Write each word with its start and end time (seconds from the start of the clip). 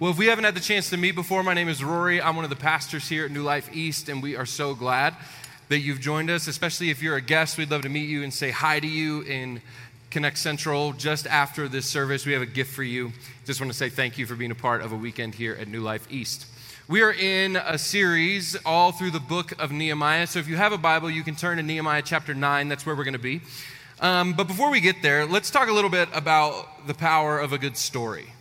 Well, 0.00 0.10
if 0.10 0.16
we 0.16 0.28
haven't 0.28 0.44
had 0.44 0.54
the 0.54 0.60
chance 0.60 0.88
to 0.88 0.96
meet 0.96 1.14
before, 1.14 1.42
my 1.42 1.52
name 1.52 1.68
is 1.68 1.84
Rory. 1.84 2.22
I'm 2.22 2.34
one 2.34 2.44
of 2.44 2.48
the 2.48 2.56
pastors 2.56 3.06
here 3.06 3.26
at 3.26 3.30
New 3.30 3.42
Life 3.42 3.68
East, 3.76 4.08
and 4.08 4.22
we 4.22 4.34
are 4.34 4.46
so 4.46 4.74
glad 4.74 5.14
that 5.68 5.80
you've 5.80 6.00
joined 6.00 6.30
us, 6.30 6.46
especially 6.46 6.88
if 6.88 7.02
you're 7.02 7.16
a 7.16 7.20
guest. 7.20 7.58
We'd 7.58 7.70
love 7.70 7.82
to 7.82 7.90
meet 7.90 8.08
you 8.08 8.22
and 8.22 8.32
say 8.32 8.50
hi 8.50 8.80
to 8.80 8.86
you 8.86 9.20
in 9.20 9.60
Connect 10.10 10.38
Central 10.38 10.94
just 10.94 11.26
after 11.26 11.68
this 11.68 11.84
service. 11.84 12.24
We 12.24 12.32
have 12.32 12.40
a 12.40 12.46
gift 12.46 12.72
for 12.72 12.82
you. 12.82 13.12
Just 13.44 13.60
want 13.60 13.70
to 13.70 13.76
say 13.76 13.90
thank 13.90 14.16
you 14.16 14.24
for 14.24 14.34
being 14.36 14.50
a 14.50 14.54
part 14.54 14.80
of 14.80 14.92
a 14.92 14.96
weekend 14.96 15.34
here 15.34 15.54
at 15.60 15.68
New 15.68 15.82
Life 15.82 16.10
East. 16.10 16.46
We 16.88 17.02
are 17.02 17.12
in 17.12 17.56
a 17.56 17.76
series 17.76 18.56
all 18.64 18.92
through 18.92 19.10
the 19.10 19.20
book 19.20 19.52
of 19.60 19.70
Nehemiah. 19.70 20.26
So 20.28 20.38
if 20.38 20.48
you 20.48 20.56
have 20.56 20.72
a 20.72 20.78
Bible, 20.78 21.10
you 21.10 21.22
can 21.22 21.36
turn 21.36 21.58
to 21.58 21.62
Nehemiah 21.62 22.00
chapter 22.02 22.32
9. 22.32 22.68
That's 22.70 22.86
where 22.86 22.96
we're 22.96 23.04
going 23.04 23.12
to 23.12 23.18
be. 23.18 23.42
Um, 24.00 24.32
but 24.32 24.46
before 24.46 24.70
we 24.70 24.80
get 24.80 25.02
there, 25.02 25.26
let's 25.26 25.50
talk 25.50 25.68
a 25.68 25.72
little 25.72 25.90
bit 25.90 26.08
about 26.14 26.86
the 26.86 26.94
power 26.94 27.38
of 27.38 27.52
a 27.52 27.58
good 27.58 27.76
story 27.76 28.32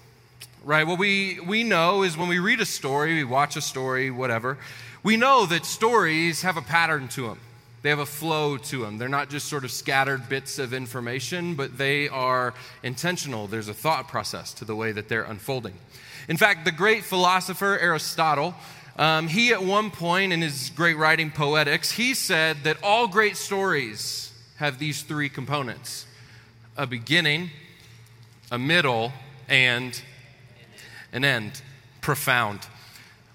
right? 0.70 0.86
What 0.86 0.99
we, 0.99 1.39
we 1.39 1.63
know 1.63 2.04
is 2.04 2.15
when 2.15 2.29
we 2.29 2.38
read 2.38 2.61
a 2.61 2.65
story, 2.65 3.15
we 3.15 3.23
watch 3.23 3.55
a 3.55 3.62
story, 3.62 4.12
whatever, 4.12 4.59
we 5.02 5.17
know 5.17 5.48
that 5.48 5.66
stories 5.66 6.44
have 6.44 6.57
a 6.57 6.61
pattern 6.61 7.07
to 7.07 7.23
them. 7.23 7.39
They 7.81 7.89
have 7.89 7.98
a 7.98 8.05
flow 8.05 8.55
to 8.55 8.81
them. 8.81 8.99
They're 8.99 9.09
not 9.09 9.31
just 9.31 9.47
sort 9.47 9.63
of 9.63 9.71
scattered 9.71 10.30
bits 10.30 10.59
of 10.59 10.71
information, 10.71 11.55
but 11.55 11.80
they 11.80 12.08
are 12.08 12.53
intentional. 12.84 13.47
There's 13.47 13.67
a 13.67 13.73
thought 13.73 14.09
process 14.09 14.53
to 14.55 14.66
the 14.66 14.75
way 14.75 14.91
that 14.91 15.09
they're 15.09 15.23
unfolding. 15.23 15.73
In 16.27 16.38
fact, 16.38 16.66
the 16.66 16.72
great 16.72 17.03
philosopher 17.03 17.80
Aristotle, 17.80 18.53
um, 18.95 19.27
he 19.27 19.52
at 19.52 19.63
one 19.63 19.89
point 19.89 20.33
in 20.33 20.44
his 20.44 20.70
great 20.70 20.97
writing, 20.97 21.31
Poetics, 21.31 21.94
he 21.94 22.13
said 22.13 22.58
that 22.66 22.77
all 22.83 23.08
great 23.08 23.38
stories 23.38 24.31
have 24.58 24.77
these 24.77 25.02
three 25.02 25.30
components 25.30 26.05
a 26.77 26.86
beginning, 26.86 27.49
a 28.52 28.59
middle, 28.59 29.11
and 29.47 29.99
an 31.13 31.23
end. 31.23 31.62
Profound. 32.02 32.62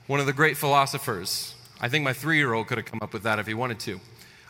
One 0.07 0.21
of 0.21 0.27
the 0.27 0.33
great 0.33 0.57
philosophers. 0.57 1.55
I 1.81 1.89
think 1.89 2.05
my 2.05 2.13
three 2.13 2.39
year 2.39 2.53
old 2.53 2.67
could 2.67 2.79
have 2.79 2.87
come 2.87 3.01
up 3.03 3.13
with 3.13 3.23
that 3.25 3.39
if 3.39 3.47
he 3.47 3.55
wanted 3.55 3.79
to. 3.81 4.01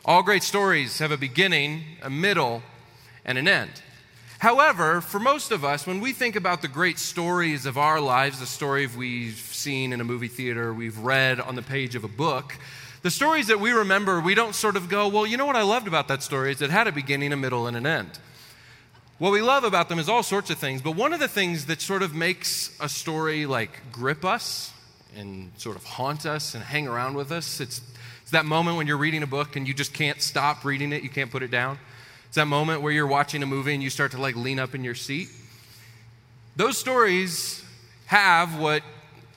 All 0.05 0.23
great 0.23 0.43
stories 0.43 0.98
have 0.98 1.12
a 1.12 1.17
beginning, 1.17 1.83
a 2.03 2.11
middle, 2.11 2.63
and 3.25 3.39
an 3.39 3.48
end. 3.48 3.71
However, 4.39 5.01
for 5.01 5.19
most 5.19 5.51
of 5.51 5.65
us, 5.65 5.87
when 5.87 6.01
we 6.01 6.13
think 6.13 6.37
about 6.37 6.61
the 6.61 6.69
great 6.69 6.98
stories 6.98 7.65
of 7.65 7.79
our 7.79 7.98
lives, 8.01 8.41
the 8.41 8.47
story 8.47 8.87
we've 8.87 9.39
seen 9.39 9.93
in 9.93 10.01
a 10.03 10.05
movie 10.05 10.29
theater, 10.29 10.75
we've 10.75 10.98
read 10.98 11.41
on 11.41 11.55
the 11.55 11.63
page 11.63 11.95
of 11.95 12.05
a 12.05 12.09
book, 12.09 12.59
the 13.01 13.11
stories 13.11 13.47
that 13.47 13.61
we 13.61 13.73
remember, 13.73 14.20
we 14.20 14.35
don't 14.35 14.55
sort 14.55 14.77
of 14.77 14.89
go, 14.89 15.09
well, 15.09 15.27
you 15.27 15.37
know 15.37 15.47
what 15.47 15.57
I 15.57 15.63
loved 15.63 15.89
about 15.89 16.09
that 16.09 16.23
story 16.23 16.53
is 16.53 16.61
it 16.61 16.70
had 16.70 16.87
a 16.87 16.93
beginning, 16.93 17.33
a 17.33 17.37
middle, 17.37 17.67
and 17.67 17.77
an 17.77 17.87
end. 17.87 18.19
What 19.19 19.31
we 19.31 19.43
love 19.43 19.62
about 19.62 19.89
them 19.89 20.01
is 20.01 20.09
all 20.09 20.25
sorts 20.25 20.51
of 20.51 20.59
things, 20.59 20.83
but 20.83 20.97
one 20.97 21.12
of 21.12 21.20
the 21.20 21.29
things 21.29 21.67
that 21.67 21.81
sort 21.81 22.03
of 22.03 22.17
makes 22.17 22.77
a 22.81 22.89
story 22.89 23.47
like 23.47 23.93
grip 23.93 24.25
us 24.25 24.73
and 25.17 25.53
sort 25.57 25.77
of 25.77 25.84
haunt 25.84 26.27
us 26.27 26.55
and 26.57 26.65
hang 26.65 26.89
around 26.89 27.15
with 27.15 27.31
us, 27.31 27.61
it's, 27.61 27.81
it's 28.23 28.33
that 28.33 28.45
moment 28.45 28.77
when 28.77 28.89
you're 28.89 28.97
reading 28.98 29.23
a 29.23 29.27
book 29.27 29.55
and 29.55 29.69
you 29.69 29.75
just 29.75 29.95
can't 29.95 30.20
stop 30.20 30.65
reading 30.65 30.92
it, 30.92 31.05
you 31.05 31.09
can't 31.09 31.31
put 31.31 31.45
it 31.45 31.51
down. 31.53 31.79
It's 32.27 32.35
that 32.35 32.48
moment 32.48 32.83
where 32.83 32.91
you're 32.91 33.07
watching 33.07 33.45
a 33.45 33.47
movie 33.47 33.73
and 33.73 33.81
you 33.85 33.89
start 33.89 34.11
to 34.12 34.20
like 34.20 34.35
lean 34.35 34.59
up 34.59 34.75
in 34.75 34.83
your 34.83 34.97
seat. 34.97 35.29
Those 36.57 36.77
stories 36.77 37.65
have 38.07 38.59
what 38.59 38.83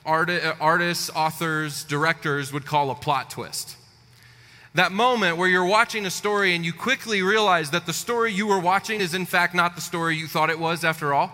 art- 0.04 0.30
artists, 0.60 1.08
authors, 1.14 1.84
directors 1.84 2.52
would 2.52 2.66
call 2.66 2.90
a 2.90 2.96
plot 2.96 3.30
twist. 3.30 3.76
That 4.74 4.92
moment 4.92 5.38
where 5.38 5.48
you're 5.48 5.64
watching 5.64 6.04
a 6.06 6.10
story 6.10 6.54
and 6.54 6.64
you 6.64 6.72
quickly 6.72 7.22
realize 7.22 7.70
that 7.70 7.86
the 7.86 7.92
story 7.92 8.32
you 8.32 8.46
were 8.46 8.60
watching 8.60 9.00
is, 9.00 9.14
in 9.14 9.26
fact, 9.26 9.54
not 9.54 9.74
the 9.74 9.80
story 9.80 10.16
you 10.16 10.26
thought 10.26 10.50
it 10.50 10.58
was 10.58 10.84
after 10.84 11.14
all. 11.14 11.32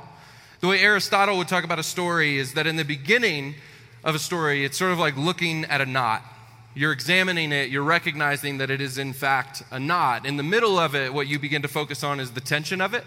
The 0.60 0.68
way 0.68 0.80
Aristotle 0.80 1.36
would 1.38 1.48
talk 1.48 1.64
about 1.64 1.78
a 1.78 1.82
story 1.82 2.38
is 2.38 2.54
that 2.54 2.66
in 2.66 2.76
the 2.76 2.84
beginning 2.84 3.56
of 4.04 4.14
a 4.14 4.18
story, 4.18 4.64
it's 4.64 4.78
sort 4.78 4.92
of 4.92 4.98
like 4.98 5.16
looking 5.16 5.64
at 5.64 5.80
a 5.80 5.86
knot. 5.86 6.22
You're 6.74 6.92
examining 6.92 7.52
it, 7.52 7.70
you're 7.70 7.82
recognizing 7.82 8.58
that 8.58 8.70
it 8.70 8.80
is, 8.80 8.98
in 8.98 9.12
fact, 9.12 9.62
a 9.70 9.78
knot. 9.78 10.26
In 10.26 10.36
the 10.36 10.42
middle 10.42 10.78
of 10.78 10.94
it, 10.94 11.12
what 11.12 11.26
you 11.26 11.38
begin 11.38 11.62
to 11.62 11.68
focus 11.68 12.02
on 12.02 12.20
is 12.20 12.30
the 12.32 12.40
tension 12.40 12.80
of 12.80 12.94
it. 12.94 13.04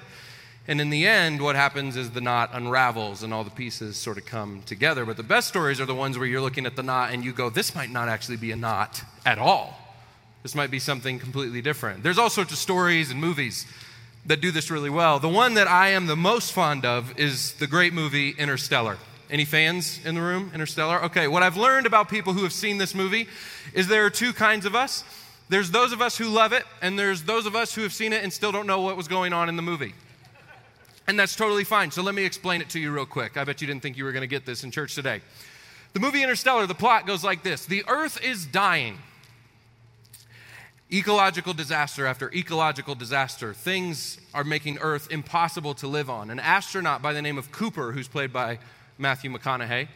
And 0.68 0.82
in 0.82 0.90
the 0.90 1.08
end, 1.08 1.42
what 1.42 1.56
happens 1.56 1.96
is 1.96 2.12
the 2.12 2.22
knot 2.22 2.50
unravels 2.54 3.24
and 3.24 3.34
all 3.34 3.46
the 3.46 3.50
pieces 3.50 3.96
sort 3.96 4.18
of 4.18 4.26
come 4.26 4.62
together. 4.66 5.06
But 5.06 5.16
the 5.16 5.24
best 5.24 5.48
stories 5.48 5.80
are 5.80 5.86
the 5.86 5.96
ones 5.96 6.18
where 6.18 6.28
you're 6.28 6.42
looking 6.42 6.66
at 6.66 6.76
the 6.76 6.84
knot 6.84 7.14
and 7.14 7.24
you 7.24 7.32
go, 7.32 7.50
this 7.50 7.74
might 7.74 7.90
not 7.90 8.10
actually 8.10 8.38
be 8.38 8.52
a 8.52 8.56
knot 8.58 9.02
at 9.26 9.40
all. 9.40 9.87
This 10.44 10.56
might 10.56 10.72
be 10.72 10.80
something 10.80 11.20
completely 11.20 11.62
different. 11.62 12.04
There's 12.04 12.18
all 12.18 12.30
sorts 12.30 12.52
of 12.52 12.58
stories 12.58 13.12
and 13.12 13.20
movies 13.20 13.66
that 14.26 14.42
do 14.42 14.52
this 14.52 14.70
really 14.70 14.90
well. 14.90 15.20
The 15.20 15.30
one 15.30 15.56
that 15.56 15.68
I 15.68 15.90
am 15.90 16.06
the 16.06 16.16
most 16.16 16.54
fond 16.54 16.86
of 16.86 17.18
is 17.18 17.54
the 17.54 17.68
great 17.68 17.94
movie 17.94 18.32
Interstellar. 18.32 18.98
Any 19.30 19.46
fans 19.46 20.00
in 20.06 20.16
the 20.16 20.22
room? 20.22 20.52
Interstellar? 20.54 21.04
Okay, 21.06 21.28
what 21.28 21.44
I've 21.44 21.58
learned 21.58 21.86
about 21.86 22.10
people 22.10 22.34
who 22.34 22.44
have 22.44 22.54
seen 22.54 22.78
this 22.78 22.96
movie 22.96 23.28
is 23.74 23.88
there 23.88 24.06
are 24.06 24.10
two 24.10 24.32
kinds 24.32 24.66
of 24.66 24.76
us. 24.76 25.04
There's 25.50 25.72
those 25.72 25.92
of 25.92 26.02
us 26.02 26.18
who 26.18 26.26
love 26.26 26.54
it, 26.54 26.64
and 26.82 27.00
there's 27.00 27.24
those 27.24 27.46
of 27.46 27.56
us 27.56 27.74
who 27.74 27.82
have 27.82 27.94
seen 27.94 28.14
it 28.14 28.24
and 28.24 28.32
still 28.32 28.52
don't 28.52 28.68
know 28.68 28.82
what 28.82 28.98
was 28.98 29.08
going 29.08 29.34
on 29.34 29.50
in 29.50 29.56
the 29.56 29.62
movie. 29.62 29.94
And 31.08 31.18
that's 31.18 31.36
totally 31.36 31.64
fine. 31.64 31.92
So 31.92 32.02
let 32.02 32.16
me 32.16 32.26
explain 32.26 32.60
it 32.62 32.70
to 32.70 32.80
you 32.80 32.92
real 32.92 33.06
quick. 33.06 33.38
I 33.38 33.46
bet 33.46 33.62
you 33.62 33.68
didn't 33.68 33.82
think 33.82 33.98
you 33.98 34.04
were 34.04 34.12
going 34.12 34.22
to 34.22 34.28
get 34.28 34.46
this 34.46 34.64
in 34.66 34.72
church 34.72 34.94
today. 34.94 35.22
The 35.94 36.02
movie 36.02 36.22
Interstellar, 36.22 36.68
the 36.68 36.76
plot 36.76 37.08
goes 37.08 37.24
like 37.24 37.44
this 37.44 37.66
The 37.66 37.84
earth 37.88 38.22
is 38.24 38.46
dying. 38.46 38.98
Ecological 40.92 41.54
disaster 41.54 42.06
after 42.06 42.32
ecological 42.34 42.96
disaster. 42.96 43.54
Things 43.54 44.18
are 44.34 44.46
making 44.46 44.78
Earth 44.78 45.12
impossible 45.12 45.74
to 45.76 45.88
live 45.88 46.10
on. 46.10 46.30
An 46.30 46.40
astronaut 46.40 47.02
by 47.02 47.12
the 47.12 47.22
name 47.22 47.38
of 47.38 47.52
Cooper, 47.52 47.92
who's 47.92 48.08
played 48.08 48.32
by 48.32 48.60
Matthew 48.98 49.30
McConaughey, 49.30 49.90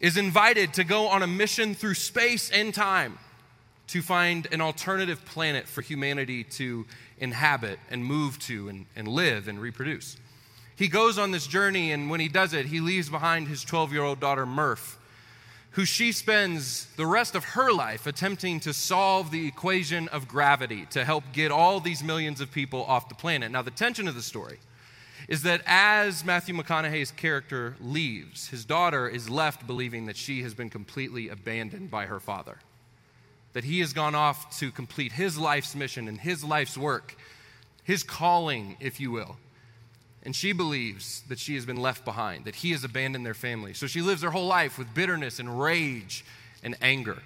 is 0.00 0.16
invited 0.16 0.74
to 0.74 0.82
go 0.82 1.06
on 1.06 1.22
a 1.22 1.28
mission 1.28 1.76
through 1.76 1.94
space 1.94 2.50
and 2.50 2.74
time 2.74 3.18
to 3.86 4.02
find 4.02 4.48
an 4.50 4.60
alternative 4.60 5.24
planet 5.26 5.68
for 5.68 5.80
humanity 5.80 6.42
to 6.42 6.86
inhabit 7.18 7.78
and 7.88 8.04
move 8.04 8.36
to 8.40 8.68
and, 8.68 8.86
and 8.96 9.06
live 9.06 9.46
and 9.46 9.60
reproduce. 9.60 10.16
He 10.74 10.88
goes 10.88 11.18
on 11.18 11.30
this 11.30 11.46
journey, 11.46 11.92
and 11.92 12.10
when 12.10 12.18
he 12.18 12.28
does 12.28 12.52
it, 12.52 12.66
he 12.66 12.80
leaves 12.80 13.08
behind 13.08 13.46
his 13.46 13.62
12 13.62 13.92
year 13.92 14.02
old 14.02 14.18
daughter, 14.18 14.44
Murph 14.44 14.99
who 15.72 15.84
she 15.84 16.10
spends 16.10 16.86
the 16.96 17.06
rest 17.06 17.34
of 17.34 17.44
her 17.44 17.72
life 17.72 18.06
attempting 18.06 18.58
to 18.60 18.72
solve 18.72 19.30
the 19.30 19.46
equation 19.46 20.08
of 20.08 20.26
gravity 20.26 20.86
to 20.90 21.04
help 21.04 21.24
get 21.32 21.52
all 21.52 21.78
these 21.78 22.02
millions 22.02 22.40
of 22.40 22.50
people 22.50 22.84
off 22.84 23.08
the 23.08 23.14
planet. 23.14 23.50
Now, 23.52 23.62
the 23.62 23.70
tension 23.70 24.08
of 24.08 24.14
the 24.14 24.22
story 24.22 24.58
is 25.28 25.42
that 25.42 25.62
as 25.66 26.24
Matthew 26.24 26.56
McConaughey's 26.56 27.12
character 27.12 27.76
leaves, 27.80 28.48
his 28.48 28.64
daughter 28.64 29.08
is 29.08 29.30
left 29.30 29.64
believing 29.66 30.06
that 30.06 30.16
she 30.16 30.42
has 30.42 30.54
been 30.54 30.70
completely 30.70 31.28
abandoned 31.28 31.88
by 31.88 32.06
her 32.06 32.18
father, 32.18 32.58
that 33.52 33.62
he 33.62 33.78
has 33.78 33.92
gone 33.92 34.16
off 34.16 34.58
to 34.58 34.72
complete 34.72 35.12
his 35.12 35.38
life's 35.38 35.76
mission 35.76 36.08
and 36.08 36.18
his 36.18 36.42
life's 36.42 36.76
work, 36.76 37.16
his 37.84 38.02
calling, 38.02 38.76
if 38.80 38.98
you 38.98 39.12
will. 39.12 39.36
And 40.22 40.36
she 40.36 40.52
believes 40.52 41.22
that 41.28 41.38
she 41.38 41.54
has 41.54 41.64
been 41.64 41.80
left 41.80 42.04
behind, 42.04 42.44
that 42.44 42.56
he 42.56 42.72
has 42.72 42.84
abandoned 42.84 43.24
their 43.24 43.34
family. 43.34 43.72
So 43.72 43.86
she 43.86 44.02
lives 44.02 44.22
her 44.22 44.30
whole 44.30 44.46
life 44.46 44.78
with 44.78 44.92
bitterness 44.92 45.38
and 45.38 45.60
rage 45.60 46.24
and 46.62 46.76
anger. 46.82 47.22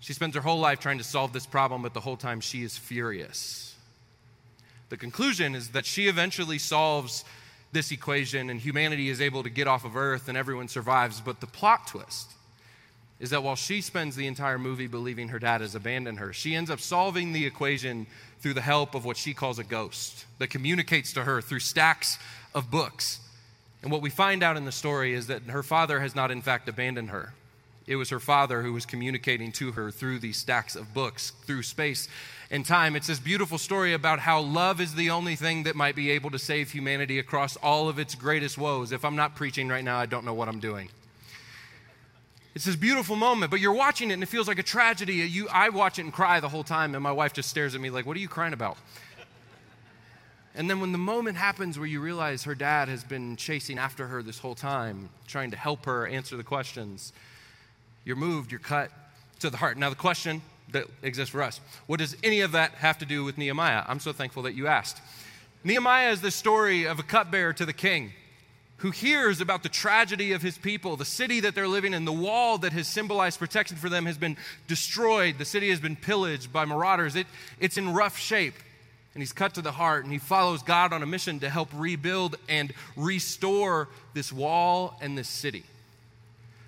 She 0.00 0.14
spends 0.14 0.34
her 0.34 0.40
whole 0.40 0.58
life 0.58 0.80
trying 0.80 0.98
to 0.98 1.04
solve 1.04 1.32
this 1.32 1.46
problem, 1.46 1.82
but 1.82 1.92
the 1.92 2.00
whole 2.00 2.16
time 2.16 2.40
she 2.40 2.62
is 2.62 2.78
furious. 2.78 3.74
The 4.88 4.96
conclusion 4.96 5.54
is 5.54 5.70
that 5.70 5.86
she 5.86 6.08
eventually 6.08 6.58
solves 6.58 7.24
this 7.72 7.90
equation 7.90 8.48
and 8.48 8.60
humanity 8.60 9.10
is 9.10 9.20
able 9.20 9.42
to 9.42 9.50
get 9.50 9.66
off 9.66 9.84
of 9.84 9.96
Earth 9.96 10.28
and 10.28 10.38
everyone 10.38 10.68
survives. 10.68 11.20
But 11.20 11.40
the 11.40 11.46
plot 11.46 11.88
twist 11.88 12.30
is 13.20 13.30
that 13.30 13.42
while 13.42 13.56
she 13.56 13.80
spends 13.80 14.16
the 14.16 14.26
entire 14.26 14.58
movie 14.58 14.86
believing 14.86 15.28
her 15.28 15.38
dad 15.38 15.60
has 15.60 15.74
abandoned 15.74 16.18
her, 16.18 16.32
she 16.32 16.54
ends 16.54 16.70
up 16.70 16.80
solving 16.80 17.32
the 17.32 17.44
equation 17.44 18.06
through 18.44 18.52
the 18.52 18.60
help 18.60 18.94
of 18.94 19.06
what 19.06 19.16
she 19.16 19.32
calls 19.32 19.58
a 19.58 19.64
ghost 19.64 20.26
that 20.38 20.48
communicates 20.48 21.14
to 21.14 21.24
her 21.24 21.40
through 21.40 21.60
stacks 21.60 22.18
of 22.54 22.70
books. 22.70 23.18
And 23.82 23.90
what 23.90 24.02
we 24.02 24.10
find 24.10 24.42
out 24.42 24.58
in 24.58 24.66
the 24.66 24.70
story 24.70 25.14
is 25.14 25.28
that 25.28 25.44
her 25.44 25.62
father 25.62 25.98
has 26.00 26.14
not, 26.14 26.30
in 26.30 26.42
fact, 26.42 26.68
abandoned 26.68 27.08
her. 27.08 27.32
It 27.86 27.96
was 27.96 28.10
her 28.10 28.20
father 28.20 28.60
who 28.60 28.74
was 28.74 28.84
communicating 28.84 29.50
to 29.52 29.72
her 29.72 29.90
through 29.90 30.18
these 30.18 30.36
stacks 30.36 30.76
of 30.76 30.92
books, 30.92 31.32
through 31.46 31.62
space 31.62 32.06
and 32.50 32.66
time. 32.66 32.96
It's 32.96 33.06
this 33.06 33.18
beautiful 33.18 33.56
story 33.56 33.94
about 33.94 34.18
how 34.18 34.42
love 34.42 34.78
is 34.78 34.94
the 34.94 35.08
only 35.08 35.36
thing 35.36 35.62
that 35.62 35.74
might 35.74 35.96
be 35.96 36.10
able 36.10 36.30
to 36.30 36.38
save 36.38 36.70
humanity 36.70 37.18
across 37.18 37.56
all 37.56 37.88
of 37.88 37.98
its 37.98 38.14
greatest 38.14 38.58
woes. 38.58 38.92
If 38.92 39.06
I'm 39.06 39.16
not 39.16 39.36
preaching 39.36 39.68
right 39.68 39.82
now, 39.82 39.96
I 39.96 40.04
don't 40.04 40.26
know 40.26 40.34
what 40.34 40.48
I'm 40.48 40.60
doing. 40.60 40.90
It's 42.54 42.64
this 42.64 42.76
beautiful 42.76 43.16
moment, 43.16 43.50
but 43.50 43.58
you're 43.58 43.72
watching 43.72 44.10
it 44.10 44.14
and 44.14 44.22
it 44.22 44.26
feels 44.26 44.46
like 44.46 44.60
a 44.60 44.62
tragedy. 44.62 45.14
You, 45.14 45.48
I 45.48 45.70
watch 45.70 45.98
it 45.98 46.02
and 46.02 46.12
cry 46.12 46.38
the 46.38 46.48
whole 46.48 46.62
time, 46.62 46.94
and 46.94 47.02
my 47.02 47.10
wife 47.10 47.32
just 47.32 47.48
stares 47.48 47.74
at 47.74 47.80
me 47.80 47.90
like, 47.90 48.06
What 48.06 48.16
are 48.16 48.20
you 48.20 48.28
crying 48.28 48.52
about? 48.52 48.76
And 50.54 50.70
then 50.70 50.80
when 50.80 50.92
the 50.92 50.98
moment 50.98 51.36
happens 51.36 51.78
where 51.78 51.88
you 51.88 52.00
realize 52.00 52.44
her 52.44 52.54
dad 52.54 52.88
has 52.88 53.02
been 53.02 53.34
chasing 53.34 53.76
after 53.76 54.06
her 54.06 54.22
this 54.22 54.38
whole 54.38 54.54
time, 54.54 55.08
trying 55.26 55.50
to 55.50 55.56
help 55.56 55.86
her 55.86 56.06
answer 56.06 56.36
the 56.36 56.44
questions, 56.44 57.12
you're 58.04 58.14
moved, 58.14 58.52
you're 58.52 58.60
cut 58.60 58.92
to 59.40 59.50
the 59.50 59.56
heart. 59.56 59.76
Now, 59.76 59.90
the 59.90 59.96
question 59.96 60.42
that 60.70 60.86
exists 61.02 61.32
for 61.32 61.42
us 61.42 61.60
what 61.86 61.98
does 61.98 62.16
any 62.22 62.40
of 62.40 62.52
that 62.52 62.72
have 62.74 62.98
to 62.98 63.04
do 63.04 63.24
with 63.24 63.36
Nehemiah? 63.36 63.82
I'm 63.88 63.98
so 63.98 64.12
thankful 64.12 64.44
that 64.44 64.54
you 64.54 64.68
asked. 64.68 65.00
Nehemiah 65.64 66.10
is 66.10 66.20
the 66.20 66.30
story 66.30 66.84
of 66.84 67.00
a 67.00 67.02
cupbearer 67.02 67.52
to 67.54 67.66
the 67.66 67.72
king. 67.72 68.12
Who 68.78 68.90
hears 68.90 69.40
about 69.40 69.62
the 69.62 69.68
tragedy 69.68 70.32
of 70.32 70.42
his 70.42 70.58
people, 70.58 70.96
the 70.96 71.04
city 71.04 71.40
that 71.40 71.54
they're 71.54 71.68
living 71.68 71.94
in, 71.94 72.04
the 72.04 72.12
wall 72.12 72.58
that 72.58 72.72
has 72.72 72.88
symbolized 72.88 73.38
protection 73.38 73.76
for 73.76 73.88
them 73.88 74.06
has 74.06 74.18
been 74.18 74.36
destroyed, 74.66 75.38
the 75.38 75.44
city 75.44 75.70
has 75.70 75.80
been 75.80 75.96
pillaged 75.96 76.52
by 76.52 76.64
marauders. 76.64 77.16
It, 77.16 77.26
it's 77.60 77.78
in 77.78 77.94
rough 77.94 78.18
shape. 78.18 78.54
And 79.14 79.22
he's 79.22 79.32
cut 79.32 79.54
to 79.54 79.62
the 79.62 79.70
heart, 79.70 80.02
and 80.02 80.12
he 80.12 80.18
follows 80.18 80.64
God 80.64 80.92
on 80.92 81.00
a 81.02 81.06
mission 81.06 81.38
to 81.40 81.48
help 81.48 81.68
rebuild 81.72 82.36
and 82.48 82.74
restore 82.96 83.88
this 84.12 84.32
wall 84.32 84.98
and 85.00 85.16
this 85.16 85.28
city. 85.28 85.62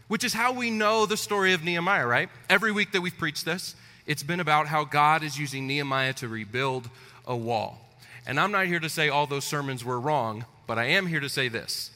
Which 0.07 0.23
is 0.23 0.33
how 0.33 0.53
we 0.53 0.71
know 0.71 1.07
the 1.07 1.17
story 1.17 1.55
of 1.55 1.65
Nehemiah, 1.65 2.07
right? 2.07 2.29
Every 2.49 2.71
week 2.71 2.93
that 2.93 3.01
we've 3.01 3.19
preached 3.19 3.45
this, 3.45 3.75
it's 4.07 4.23
been 4.23 4.39
about 4.39 4.69
how 4.69 4.85
God 4.85 5.25
is 5.25 5.37
using 5.37 5.67
Nehemiah 5.67 6.13
to 6.15 6.29
rebuild 6.29 6.89
a 7.27 7.37
wall. 7.37 7.81
And 8.29 8.39
I'm 8.39 8.53
not 8.53 8.67
here 8.67 8.79
to 8.79 8.89
say 8.89 9.09
all 9.09 9.27
those 9.27 9.45
sermons 9.45 9.85
were 9.85 9.99
wrong, 9.99 10.45
but 10.69 10.79
I 10.79 10.85
am 10.85 11.09
here 11.09 11.21
to 11.21 11.29
say 11.29 11.49
this 11.49 11.91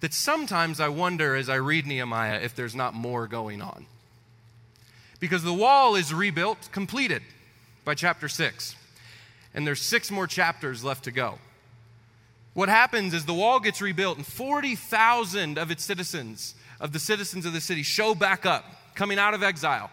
that 0.00 0.14
sometimes 0.14 0.80
I 0.80 0.88
wonder 0.88 1.36
as 1.36 1.48
I 1.48 1.56
read 1.56 1.86
Nehemiah 1.86 2.40
if 2.42 2.54
there's 2.54 2.74
not 2.74 2.94
more 2.94 3.26
going 3.26 3.60
on. 3.62 3.86
Because 5.18 5.42
the 5.42 5.52
wall 5.52 5.94
is 5.94 6.14
rebuilt, 6.14 6.70
completed 6.72 7.22
by 7.84 7.94
chapter 7.94 8.28
6. 8.28 8.74
And 9.52 9.66
there's 9.66 9.82
six 9.82 10.10
more 10.10 10.26
chapters 10.26 10.82
left 10.82 11.04
to 11.04 11.10
go. 11.10 11.38
What 12.54 12.68
happens 12.68 13.14
is 13.14 13.26
the 13.26 13.34
wall 13.34 13.60
gets 13.60 13.80
rebuilt, 13.80 14.16
and 14.16 14.26
40,000 14.26 15.58
of 15.58 15.70
its 15.70 15.84
citizens, 15.84 16.54
of 16.80 16.92
the 16.92 16.98
citizens 16.98 17.46
of 17.46 17.52
the 17.52 17.60
city, 17.60 17.82
show 17.82 18.14
back 18.14 18.44
up, 18.44 18.64
coming 18.94 19.18
out 19.18 19.34
of 19.34 19.42
exile. 19.42 19.90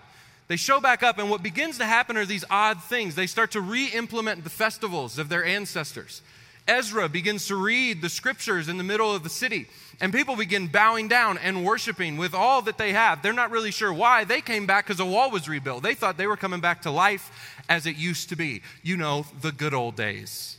They 0.48 0.56
show 0.56 0.80
back 0.80 1.04
up, 1.04 1.20
and 1.20 1.30
what 1.30 1.44
begins 1.44 1.78
to 1.78 1.86
happen 1.86 2.18
are 2.18 2.26
these 2.26 2.46
odd 2.50 2.82
things. 2.82 3.16
They 3.16 3.28
start 3.28 3.52
to 3.52 3.62
re 3.62 3.88
implement 3.88 4.44
the 4.44 4.50
festivals 4.50 5.20
of 5.20 5.30
their 5.30 5.44
ancestors. 5.44 6.22
Ezra 6.68 7.08
begins 7.08 7.48
to 7.48 7.56
read 7.56 8.02
the 8.02 8.10
scriptures 8.10 8.68
in 8.68 8.78
the 8.78 8.84
middle 8.84 9.16
of 9.16 9.24
the 9.24 9.30
city, 9.30 9.68
and 10.02 10.12
people 10.12 10.36
begin 10.36 10.68
bowing 10.68 11.08
down 11.08 11.38
and 11.38 11.66
worshiping 11.66 12.18
with 12.18 12.34
all 12.34 12.62
that 12.64 12.78
they 12.78 12.92
have. 12.94 13.22
They're 13.22 13.34
not 13.34 13.52
really 13.52 13.72
sure 13.72 13.94
why. 13.94 14.26
They 14.26 14.42
came 14.42 14.66
back 14.66 14.86
because 14.86 15.00
a 15.00 15.06
wall 15.06 15.32
was 15.32 15.48
rebuilt. 15.48 15.84
They 15.84 15.96
thought 15.96 16.18
they 16.18 16.28
were 16.28 16.38
coming 16.38 16.60
back 16.60 16.82
to 16.82 16.92
life 16.92 17.32
as 17.70 17.86
it 17.86 17.96
used 17.96 18.30
to 18.30 18.36
be. 18.36 18.62
You 18.84 18.98
know, 18.98 19.26
the 19.42 19.52
good 19.52 19.74
old 19.74 19.96
days. 19.96 20.58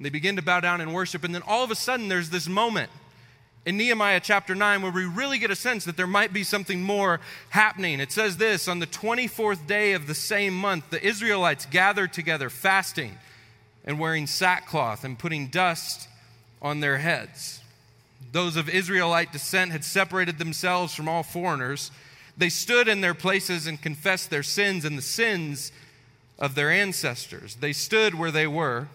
They 0.00 0.10
begin 0.10 0.36
to 0.36 0.42
bow 0.42 0.60
down 0.60 0.80
and 0.80 0.92
worship, 0.92 1.24
and 1.24 1.34
then 1.34 1.42
all 1.46 1.64
of 1.64 1.70
a 1.70 1.76
sudden, 1.76 2.08
there's 2.08 2.30
this 2.30 2.48
moment 2.48 2.90
in 3.64 3.76
Nehemiah 3.76 4.20
chapter 4.20 4.54
9 4.54 4.82
where 4.82 4.92
we 4.92 5.04
really 5.04 5.38
get 5.38 5.50
a 5.50 5.56
sense 5.56 5.84
that 5.84 5.96
there 5.96 6.06
might 6.06 6.32
be 6.32 6.44
something 6.44 6.82
more 6.82 7.20
happening. 7.50 8.00
It 8.00 8.12
says 8.12 8.36
this 8.36 8.68
On 8.68 8.78
the 8.78 8.86
24th 8.86 9.66
day 9.66 9.92
of 9.92 10.06
the 10.06 10.14
same 10.14 10.54
month, 10.54 10.90
the 10.90 11.04
Israelites 11.04 11.66
gathered 11.66 12.12
together, 12.12 12.50
fasting 12.50 13.16
and 13.86 13.98
wearing 13.98 14.26
sackcloth 14.26 15.04
and 15.04 15.18
putting 15.18 15.46
dust 15.46 16.08
on 16.60 16.80
their 16.80 16.98
heads. 16.98 17.60
Those 18.32 18.56
of 18.56 18.68
Israelite 18.68 19.32
descent 19.32 19.72
had 19.72 19.84
separated 19.84 20.38
themselves 20.38 20.94
from 20.94 21.08
all 21.08 21.22
foreigners. 21.22 21.90
They 22.36 22.48
stood 22.48 22.88
in 22.88 23.00
their 23.00 23.14
places 23.14 23.66
and 23.66 23.80
confessed 23.80 24.30
their 24.30 24.42
sins 24.42 24.84
and 24.84 24.98
the 24.98 25.02
sins 25.02 25.72
of 26.38 26.54
their 26.54 26.70
ancestors. 26.70 27.56
They 27.56 27.72
stood 27.72 28.14
where 28.14 28.30
they 28.30 28.46
were 28.46 28.88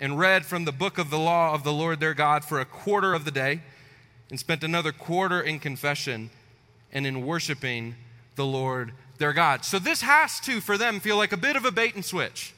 and 0.00 0.18
read 0.18 0.46
from 0.46 0.64
the 0.64 0.72
book 0.72 0.98
of 0.98 1.10
the 1.10 1.18
law 1.18 1.54
of 1.54 1.64
the 1.64 1.72
Lord 1.72 2.00
their 2.00 2.14
God 2.14 2.44
for 2.44 2.60
a 2.60 2.64
quarter 2.64 3.14
of 3.14 3.24
the 3.24 3.30
day 3.30 3.60
and 4.30 4.38
spent 4.38 4.64
another 4.64 4.92
quarter 4.92 5.40
in 5.40 5.58
confession 5.58 6.30
and 6.92 7.06
in 7.06 7.26
worshiping 7.26 7.94
the 8.36 8.46
Lord 8.46 8.92
their 9.18 9.32
God. 9.32 9.64
So 9.64 9.78
this 9.78 10.02
has 10.02 10.40
to, 10.40 10.60
for 10.60 10.78
them, 10.78 11.00
feel 11.00 11.16
like 11.16 11.32
a 11.32 11.36
bit 11.36 11.56
of 11.56 11.64
a 11.64 11.72
bait 11.72 11.94
and 11.94 12.04
switch. 12.04 12.54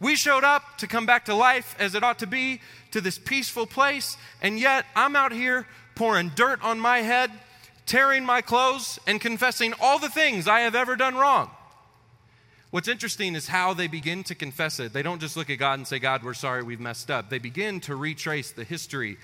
We 0.00 0.16
showed 0.16 0.44
up 0.44 0.78
to 0.78 0.86
come 0.86 1.06
back 1.06 1.24
to 1.24 1.34
life 1.34 1.74
as 1.78 1.94
it 1.94 2.02
ought 2.02 2.18
to 2.18 2.26
be, 2.26 2.60
to 2.90 3.00
this 3.00 3.18
peaceful 3.18 3.66
place, 3.66 4.16
and 4.42 4.58
yet 4.58 4.84
I'm 4.94 5.16
out 5.16 5.32
here 5.32 5.66
pouring 5.94 6.32
dirt 6.34 6.62
on 6.62 6.78
my 6.78 6.98
head, 6.98 7.30
tearing 7.86 8.24
my 8.24 8.42
clothes, 8.42 8.98
and 9.06 9.20
confessing 9.20 9.72
all 9.80 9.98
the 9.98 10.10
things 10.10 10.46
I 10.46 10.60
have 10.60 10.74
ever 10.74 10.96
done 10.96 11.14
wrong. 11.14 11.50
What's 12.70 12.88
interesting 12.88 13.34
is 13.34 13.48
how 13.48 13.72
they 13.72 13.86
begin 13.86 14.22
to 14.24 14.34
confess 14.34 14.80
it. 14.80 14.92
They 14.92 15.02
don't 15.02 15.20
just 15.20 15.36
look 15.36 15.48
at 15.48 15.58
God 15.58 15.78
and 15.78 15.88
say, 15.88 15.98
God, 15.98 16.22
we're 16.22 16.34
sorry 16.34 16.62
we've 16.62 16.80
messed 16.80 17.10
up. 17.10 17.30
They 17.30 17.38
begin 17.38 17.80
to 17.80 17.96
retrace 17.96 18.50
the 18.50 18.64
history 18.64 19.16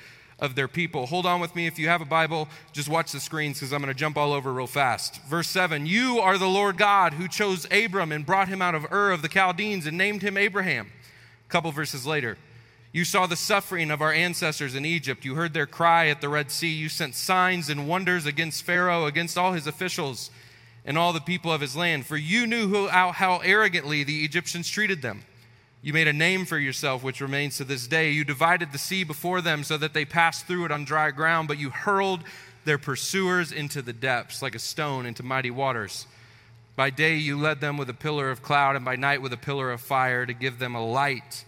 of 0.42 0.56
their 0.56 0.66
people. 0.66 1.06
Hold 1.06 1.24
on 1.24 1.40
with 1.40 1.54
me. 1.54 1.68
If 1.68 1.78
you 1.78 1.86
have 1.88 2.02
a 2.02 2.04
Bible, 2.04 2.48
just 2.72 2.88
watch 2.88 3.12
the 3.12 3.20
screens 3.20 3.60
because 3.60 3.72
I'm 3.72 3.80
going 3.80 3.94
to 3.94 3.98
jump 3.98 4.18
all 4.18 4.32
over 4.32 4.52
real 4.52 4.66
fast. 4.66 5.22
Verse 5.22 5.46
7 5.48 5.86
You 5.86 6.18
are 6.18 6.36
the 6.36 6.48
Lord 6.48 6.76
God 6.76 7.14
who 7.14 7.28
chose 7.28 7.64
Abram 7.70 8.10
and 8.10 8.26
brought 8.26 8.48
him 8.48 8.60
out 8.60 8.74
of 8.74 8.92
Ur 8.92 9.12
of 9.12 9.22
the 9.22 9.28
Chaldeans 9.28 9.86
and 9.86 9.96
named 9.96 10.20
him 10.22 10.36
Abraham. 10.36 10.90
A 11.46 11.50
couple 11.50 11.70
verses 11.70 12.04
later. 12.04 12.36
You 12.90 13.04
saw 13.04 13.26
the 13.26 13.36
suffering 13.36 13.90
of 13.90 14.02
our 14.02 14.12
ancestors 14.12 14.74
in 14.74 14.84
Egypt. 14.84 15.24
You 15.24 15.36
heard 15.36 15.54
their 15.54 15.66
cry 15.66 16.08
at 16.08 16.20
the 16.20 16.28
Red 16.28 16.50
Sea. 16.50 16.74
You 16.74 16.88
sent 16.90 17.14
signs 17.14 17.70
and 17.70 17.88
wonders 17.88 18.26
against 18.26 18.64
Pharaoh, 18.64 19.06
against 19.06 19.38
all 19.38 19.52
his 19.52 19.68
officials, 19.68 20.30
and 20.84 20.98
all 20.98 21.12
the 21.12 21.20
people 21.20 21.52
of 21.52 21.60
his 21.60 21.76
land. 21.76 22.04
For 22.04 22.16
you 22.16 22.48
knew 22.48 22.88
how, 22.88 23.12
how 23.12 23.38
arrogantly 23.38 24.02
the 24.02 24.24
Egyptians 24.24 24.68
treated 24.68 25.00
them. 25.02 25.24
You 25.84 25.92
made 25.92 26.06
a 26.06 26.12
name 26.12 26.44
for 26.44 26.58
yourself, 26.58 27.02
which 27.02 27.20
remains 27.20 27.56
to 27.56 27.64
this 27.64 27.88
day. 27.88 28.12
You 28.12 28.22
divided 28.22 28.70
the 28.70 28.78
sea 28.78 29.02
before 29.02 29.40
them 29.40 29.64
so 29.64 29.76
that 29.78 29.94
they 29.94 30.04
passed 30.04 30.46
through 30.46 30.66
it 30.66 30.70
on 30.70 30.84
dry 30.84 31.10
ground, 31.10 31.48
but 31.48 31.58
you 31.58 31.70
hurled 31.70 32.22
their 32.64 32.78
pursuers 32.78 33.50
into 33.50 33.82
the 33.82 33.92
depths 33.92 34.42
like 34.42 34.54
a 34.54 34.60
stone 34.60 35.06
into 35.06 35.24
mighty 35.24 35.50
waters. 35.50 36.06
By 36.76 36.90
day 36.90 37.16
you 37.16 37.36
led 37.36 37.60
them 37.60 37.76
with 37.76 37.90
a 37.90 37.94
pillar 37.94 38.30
of 38.30 38.42
cloud, 38.42 38.76
and 38.76 38.84
by 38.84 38.94
night 38.94 39.22
with 39.22 39.32
a 39.32 39.36
pillar 39.36 39.72
of 39.72 39.80
fire 39.80 40.24
to 40.24 40.32
give 40.32 40.60
them 40.60 40.76
a 40.76 40.86
light 40.86 41.44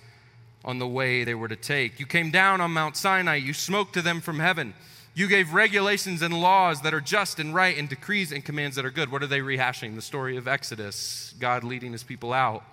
on 0.65 0.81
the 0.81 0.89
way 0.89 1.23
they 1.23 1.35
were 1.35 1.47
to 1.47 1.55
take. 1.55 2.01
You 2.01 2.07
came 2.07 2.33
down 2.33 2.61
on 2.61 2.73
Mount 2.73 2.97
Sinai, 2.97 3.37
you 3.37 3.53
spoke 3.53 3.93
to 3.93 4.03
them 4.03 4.21
from 4.21 4.41
heaven. 4.41 4.75
You 5.15 5.29
gave 5.29 5.55
regulations 5.55 6.23
and 6.23 6.35
laws 6.35 6.81
that 6.81 6.93
are 6.93 7.01
just 7.01 7.39
and 7.39 7.55
right, 7.55 7.79
and 7.79 7.89
decrees 7.89 8.33
and 8.33 8.45
commands 8.45 8.75
that 8.75 8.85
are 8.85 8.91
good. 8.91 9.13
What 9.13 9.23
are 9.23 9.29
they 9.29 9.39
rehashing? 9.39 9.95
The 9.95 10.03
story 10.03 10.37
of 10.37 10.49
Exodus, 10.49 11.35
God 11.39 11.63
leading 11.63 11.93
his 11.93 12.03
people 12.03 12.33
out 12.33 12.65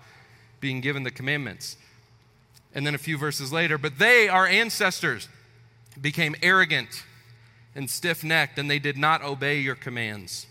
being 0.62 0.80
given 0.80 1.02
the 1.02 1.10
commandments. 1.10 1.76
And 2.74 2.86
then 2.86 2.94
a 2.94 2.98
few 2.98 3.18
verses 3.18 3.52
later, 3.52 3.76
but 3.76 3.98
they, 3.98 4.28
our 4.28 4.46
ancestors, 4.46 5.28
became 6.00 6.34
arrogant 6.42 7.04
and 7.74 7.90
stiff 7.90 8.24
necked, 8.24 8.58
and 8.58 8.70
they 8.70 8.78
did 8.78 8.96
not 8.96 9.22
obey 9.22 9.60
your 9.60 9.74
commands. 9.74 10.46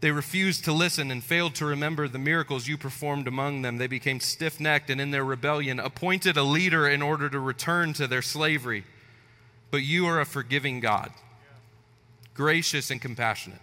They 0.00 0.10
refused 0.10 0.64
to 0.64 0.72
listen 0.72 1.10
and 1.10 1.22
failed 1.22 1.54
to 1.56 1.66
remember 1.66 2.08
the 2.08 2.18
miracles 2.18 2.66
you 2.66 2.76
performed 2.76 3.28
among 3.28 3.62
them. 3.62 3.76
They 3.76 3.86
became 3.86 4.18
stiff 4.18 4.58
necked 4.58 4.90
and 4.90 5.00
in 5.00 5.10
their 5.10 5.24
rebellion 5.24 5.78
appointed 5.78 6.36
a 6.36 6.42
leader 6.42 6.88
in 6.88 7.02
order 7.02 7.28
to 7.28 7.38
return 7.38 7.92
to 7.94 8.08
their 8.08 8.22
slavery. 8.22 8.84
But 9.70 9.84
you 9.84 10.06
are 10.06 10.20
a 10.20 10.26
forgiving 10.26 10.80
God, 10.80 11.12
gracious 12.34 12.90
and 12.90 13.00
compassionate, 13.00 13.60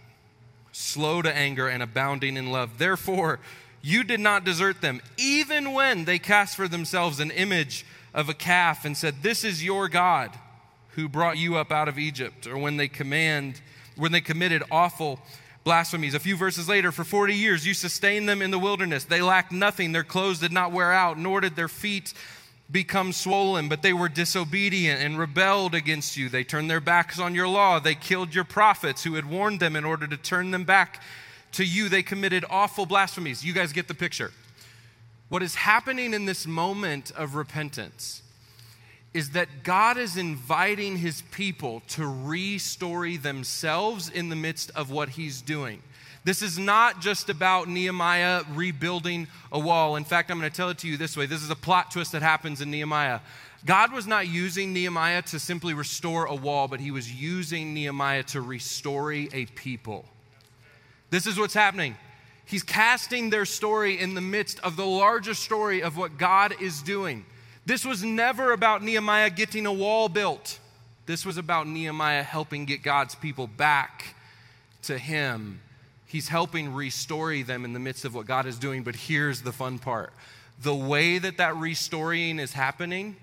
slow 0.72 1.20
to 1.20 1.36
anger 1.36 1.68
and 1.68 1.82
abounding 1.82 2.38
in 2.38 2.50
love. 2.50 2.78
Therefore, 2.78 3.38
you 3.82 4.04
did 4.04 4.20
not 4.20 4.44
desert 4.44 4.80
them, 4.80 5.00
even 5.16 5.72
when 5.72 6.04
they 6.04 6.18
cast 6.18 6.56
for 6.56 6.68
themselves 6.68 7.20
an 7.20 7.30
image 7.30 7.86
of 8.12 8.28
a 8.28 8.34
calf 8.34 8.84
and 8.84 8.96
said, 8.96 9.22
This 9.22 9.44
is 9.44 9.64
your 9.64 9.88
God 9.88 10.30
who 10.90 11.08
brought 11.08 11.38
you 11.38 11.56
up 11.56 11.70
out 11.70 11.88
of 11.88 11.98
Egypt, 11.98 12.46
or 12.46 12.58
when 12.58 12.76
they 12.76 12.88
command, 12.88 13.60
when 13.96 14.12
they 14.12 14.20
committed 14.20 14.62
awful 14.70 15.20
blasphemies. 15.64 16.14
A 16.14 16.18
few 16.18 16.36
verses 16.36 16.68
later, 16.68 16.92
for 16.92 17.04
40 17.04 17.34
years 17.34 17.66
you 17.66 17.74
sustained 17.74 18.28
them 18.28 18.42
in 18.42 18.50
the 18.50 18.58
wilderness. 18.58 19.04
They 19.04 19.22
lacked 19.22 19.52
nothing, 19.52 19.92
their 19.92 20.04
clothes 20.04 20.40
did 20.40 20.52
not 20.52 20.72
wear 20.72 20.92
out, 20.92 21.18
nor 21.18 21.40
did 21.40 21.56
their 21.56 21.68
feet 21.68 22.12
become 22.70 23.12
swollen, 23.12 23.68
but 23.68 23.82
they 23.82 23.92
were 23.92 24.08
disobedient 24.08 25.00
and 25.02 25.18
rebelled 25.18 25.74
against 25.74 26.16
you. 26.16 26.28
They 26.28 26.44
turned 26.44 26.70
their 26.70 26.80
backs 26.80 27.18
on 27.18 27.34
your 27.34 27.48
law. 27.48 27.80
They 27.80 27.96
killed 27.96 28.34
your 28.34 28.44
prophets 28.44 29.02
who 29.02 29.14
had 29.14 29.28
warned 29.28 29.58
them 29.58 29.74
in 29.74 29.84
order 29.84 30.06
to 30.06 30.16
turn 30.16 30.50
them 30.50 30.64
back 30.64 31.02
to 31.52 31.64
you, 31.64 31.88
they 31.88 32.02
committed 32.02 32.44
awful 32.48 32.86
blasphemies. 32.86 33.44
You 33.44 33.52
guys 33.52 33.72
get 33.72 33.88
the 33.88 33.94
picture. 33.94 34.32
What 35.28 35.42
is 35.42 35.54
happening 35.54 36.12
in 36.12 36.26
this 36.26 36.46
moment 36.46 37.12
of 37.12 37.34
repentance 37.34 38.22
is 39.12 39.30
that 39.30 39.64
God 39.64 39.96
is 39.96 40.16
inviting 40.16 40.96
his 40.96 41.22
people 41.32 41.82
to 41.88 42.06
restore 42.06 43.08
themselves 43.16 44.08
in 44.08 44.28
the 44.28 44.36
midst 44.36 44.70
of 44.74 44.90
what 44.90 45.10
he's 45.10 45.42
doing. 45.42 45.82
This 46.22 46.42
is 46.42 46.58
not 46.58 47.00
just 47.00 47.30
about 47.30 47.68
Nehemiah 47.68 48.42
rebuilding 48.52 49.26
a 49.50 49.58
wall. 49.58 49.96
In 49.96 50.04
fact, 50.04 50.30
I'm 50.30 50.38
going 50.38 50.50
to 50.50 50.56
tell 50.56 50.68
it 50.68 50.78
to 50.78 50.88
you 50.88 50.96
this 50.96 51.16
way 51.16 51.26
this 51.26 51.42
is 51.42 51.50
a 51.50 51.56
plot 51.56 51.90
twist 51.90 52.12
that 52.12 52.22
happens 52.22 52.60
in 52.60 52.70
Nehemiah. 52.70 53.20
God 53.64 53.92
was 53.92 54.06
not 54.06 54.28
using 54.28 54.72
Nehemiah 54.72 55.22
to 55.22 55.38
simply 55.38 55.74
restore 55.74 56.26
a 56.26 56.34
wall, 56.34 56.68
but 56.68 56.80
he 56.80 56.90
was 56.90 57.12
using 57.12 57.74
Nehemiah 57.74 58.22
to 58.24 58.40
restore 58.40 59.12
a 59.12 59.46
people. 59.54 60.09
This 61.10 61.26
is 61.26 61.38
what's 61.38 61.54
happening. 61.54 61.96
He's 62.44 62.62
casting 62.62 63.30
their 63.30 63.44
story 63.44 64.00
in 64.00 64.14
the 64.14 64.20
midst 64.20 64.58
of 64.60 64.76
the 64.76 64.86
larger 64.86 65.34
story 65.34 65.82
of 65.82 65.96
what 65.96 66.18
God 66.18 66.54
is 66.60 66.82
doing. 66.82 67.24
This 67.66 67.84
was 67.84 68.02
never 68.02 68.52
about 68.52 68.82
Nehemiah 68.82 69.30
getting 69.30 69.66
a 69.66 69.72
wall 69.72 70.08
built. 70.08 70.58
This 71.06 71.26
was 71.26 71.36
about 71.36 71.68
Nehemiah 71.68 72.22
helping 72.22 72.64
get 72.64 72.82
God's 72.82 73.14
people 73.14 73.46
back 73.46 74.14
to 74.82 74.98
Him. 74.98 75.60
He's 76.06 76.28
helping 76.28 76.74
restore 76.74 77.36
them 77.42 77.64
in 77.64 77.72
the 77.72 77.78
midst 77.78 78.04
of 78.04 78.14
what 78.14 78.26
God 78.26 78.46
is 78.46 78.58
doing. 78.58 78.82
But 78.82 78.96
here's 78.96 79.42
the 79.42 79.52
fun 79.52 79.78
part 79.78 80.12
the 80.60 80.74
way 80.74 81.18
that 81.18 81.38
that 81.38 81.56
restoring 81.56 82.38
is 82.38 82.52
happening 82.52 83.16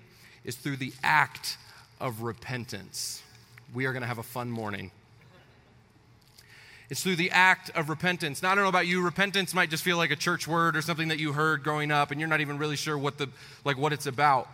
is 0.44 0.56
through 0.56 0.76
the 0.76 0.92
act 1.02 1.56
of 2.00 2.22
repentance. 2.22 3.22
We 3.74 3.86
are 3.86 3.92
going 3.92 4.02
to 4.02 4.08
have 4.08 4.18
a 4.18 4.22
fun 4.22 4.50
morning. 4.50 4.90
It's 6.90 7.02
through 7.02 7.16
the 7.16 7.30
act 7.30 7.70
of 7.70 7.90
repentance. 7.90 8.42
Now, 8.42 8.52
I 8.52 8.54
don't 8.54 8.64
know 8.64 8.70
about 8.70 8.86
you, 8.86 9.02
repentance 9.02 9.52
might 9.52 9.68
just 9.68 9.84
feel 9.84 9.98
like 9.98 10.10
a 10.10 10.16
church 10.16 10.48
word 10.48 10.74
or 10.74 10.80
something 10.82 11.08
that 11.08 11.18
you 11.18 11.32
heard 11.32 11.62
growing 11.62 11.90
up 11.90 12.10
and 12.10 12.18
you're 12.18 12.28
not 12.28 12.40
even 12.40 12.56
really 12.56 12.76
sure 12.76 12.96
what 12.96 13.18
the 13.18 13.28
like 13.64 13.76
what 13.76 13.92
it's 13.92 14.06
about. 14.06 14.48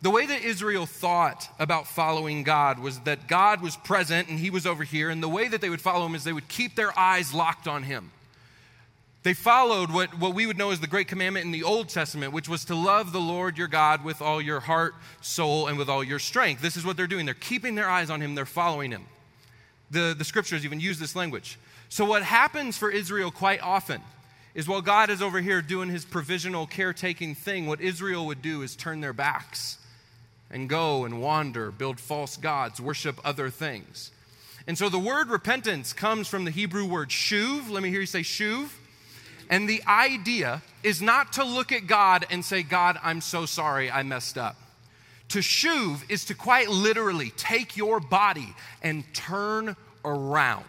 The 0.00 0.10
way 0.10 0.26
that 0.26 0.42
Israel 0.42 0.86
thought 0.86 1.48
about 1.58 1.86
following 1.86 2.42
God 2.44 2.78
was 2.78 3.00
that 3.00 3.26
God 3.26 3.60
was 3.60 3.76
present 3.76 4.28
and 4.28 4.38
he 4.38 4.50
was 4.50 4.66
over 4.66 4.84
here 4.84 5.10
and 5.10 5.22
the 5.22 5.28
way 5.28 5.48
that 5.48 5.60
they 5.60 5.70
would 5.70 5.80
follow 5.80 6.06
him 6.06 6.14
is 6.14 6.22
they 6.22 6.32
would 6.32 6.48
keep 6.48 6.76
their 6.76 6.96
eyes 6.96 7.34
locked 7.34 7.66
on 7.66 7.82
him. 7.82 8.12
They 9.24 9.32
followed 9.32 9.90
what, 9.90 10.18
what 10.18 10.34
we 10.34 10.46
would 10.46 10.58
know 10.58 10.70
as 10.70 10.80
the 10.80 10.86
great 10.86 11.08
commandment 11.08 11.46
in 11.46 11.50
the 11.50 11.64
Old 11.64 11.88
Testament, 11.88 12.34
which 12.34 12.46
was 12.46 12.66
to 12.66 12.74
love 12.74 13.10
the 13.10 13.20
Lord 13.20 13.56
your 13.56 13.68
God 13.68 14.04
with 14.04 14.20
all 14.20 14.40
your 14.40 14.60
heart, 14.60 14.94
soul, 15.22 15.66
and 15.66 15.78
with 15.78 15.88
all 15.88 16.04
your 16.04 16.18
strength. 16.18 16.60
This 16.60 16.76
is 16.76 16.84
what 16.84 16.98
they're 16.98 17.06
doing. 17.06 17.24
They're 17.24 17.34
keeping 17.34 17.74
their 17.74 17.88
eyes 17.88 18.10
on 18.10 18.20
him, 18.20 18.34
they're 18.34 18.44
following 18.44 18.90
him. 18.90 19.06
The, 19.94 20.14
the 20.16 20.24
scriptures 20.24 20.64
even 20.64 20.80
use 20.80 20.98
this 20.98 21.14
language. 21.14 21.56
So, 21.88 22.04
what 22.04 22.24
happens 22.24 22.76
for 22.76 22.90
Israel 22.90 23.30
quite 23.30 23.62
often 23.62 24.00
is 24.54 24.66
while 24.66 24.82
God 24.82 25.08
is 25.08 25.22
over 25.22 25.40
here 25.40 25.62
doing 25.62 25.88
his 25.88 26.04
provisional 26.04 26.66
caretaking 26.66 27.36
thing, 27.36 27.66
what 27.66 27.80
Israel 27.80 28.26
would 28.26 28.42
do 28.42 28.62
is 28.62 28.74
turn 28.74 29.00
their 29.00 29.12
backs 29.12 29.78
and 30.50 30.68
go 30.68 31.04
and 31.04 31.20
wander, 31.20 31.70
build 31.70 32.00
false 32.00 32.36
gods, 32.36 32.80
worship 32.80 33.20
other 33.24 33.50
things. 33.50 34.10
And 34.66 34.76
so 34.76 34.88
the 34.88 34.98
word 34.98 35.28
repentance 35.28 35.92
comes 35.92 36.26
from 36.26 36.44
the 36.44 36.50
Hebrew 36.50 36.84
word 36.84 37.10
shuv. 37.10 37.70
Let 37.70 37.82
me 37.82 37.90
hear 37.90 38.00
you 38.00 38.06
say 38.06 38.20
shuv. 38.20 38.70
And 39.48 39.68
the 39.68 39.82
idea 39.86 40.62
is 40.82 41.00
not 41.02 41.34
to 41.34 41.44
look 41.44 41.70
at 41.70 41.86
God 41.86 42.26
and 42.30 42.44
say, 42.44 42.62
God, 42.62 42.98
I'm 43.02 43.20
so 43.20 43.46
sorry, 43.46 43.90
I 43.90 44.02
messed 44.02 44.38
up. 44.38 44.56
To 45.30 45.38
shuv 45.38 46.10
is 46.10 46.24
to 46.26 46.34
quite 46.34 46.68
literally 46.68 47.30
take 47.36 47.76
your 47.76 48.00
body 48.00 48.54
and 48.82 49.04
turn 49.14 49.76
around 50.04 50.64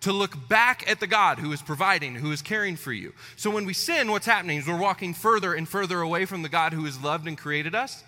to 0.00 0.12
look 0.12 0.48
back 0.48 0.88
at 0.90 1.00
the 1.00 1.06
God 1.06 1.38
who 1.38 1.52
is 1.52 1.60
providing, 1.60 2.14
who 2.14 2.32
is 2.32 2.40
caring 2.40 2.76
for 2.76 2.92
you. 2.92 3.12
So 3.36 3.50
when 3.50 3.66
we 3.66 3.74
sin, 3.74 4.10
what's 4.10 4.26
happening 4.26 4.58
is 4.58 4.66
we're 4.66 4.78
walking 4.78 5.12
further 5.12 5.54
and 5.54 5.68
further 5.68 6.00
away 6.00 6.24
from 6.24 6.42
the 6.42 6.48
God 6.48 6.72
who 6.72 6.84
has 6.84 7.02
loved 7.02 7.28
and 7.28 7.36
created 7.36 7.74
us. 7.74 8.02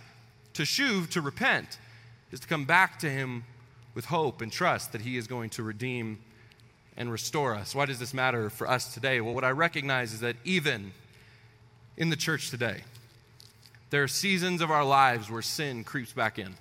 To 0.54 0.62
shuv, 0.62 1.10
to 1.10 1.20
repent, 1.20 1.78
is 2.30 2.40
to 2.40 2.46
come 2.46 2.64
back 2.64 2.98
to 3.00 3.10
Him 3.10 3.44
with 3.94 4.06
hope 4.06 4.40
and 4.40 4.50
trust 4.50 4.92
that 4.92 5.02
He 5.02 5.16
is 5.16 5.26
going 5.26 5.50
to 5.50 5.62
redeem 5.62 6.18
and 6.96 7.10
restore 7.10 7.54
us. 7.54 7.74
Why 7.74 7.86
does 7.86 7.98
this 7.98 8.14
matter 8.14 8.50
for 8.50 8.68
us 8.68 8.92
today? 8.92 9.20
Well, 9.20 9.34
what 9.34 9.44
I 9.44 9.50
recognize 9.50 10.12
is 10.12 10.20
that 10.20 10.36
even 10.44 10.92
in 11.96 12.10
the 12.10 12.16
church 12.16 12.50
today, 12.50 12.82
there 13.90 14.02
are 14.02 14.08
seasons 14.08 14.62
of 14.62 14.70
our 14.70 14.84
lives 14.84 15.30
where 15.30 15.42
sin 15.42 15.84
creeps 15.84 16.12
back 16.12 16.38
in, 16.38 16.54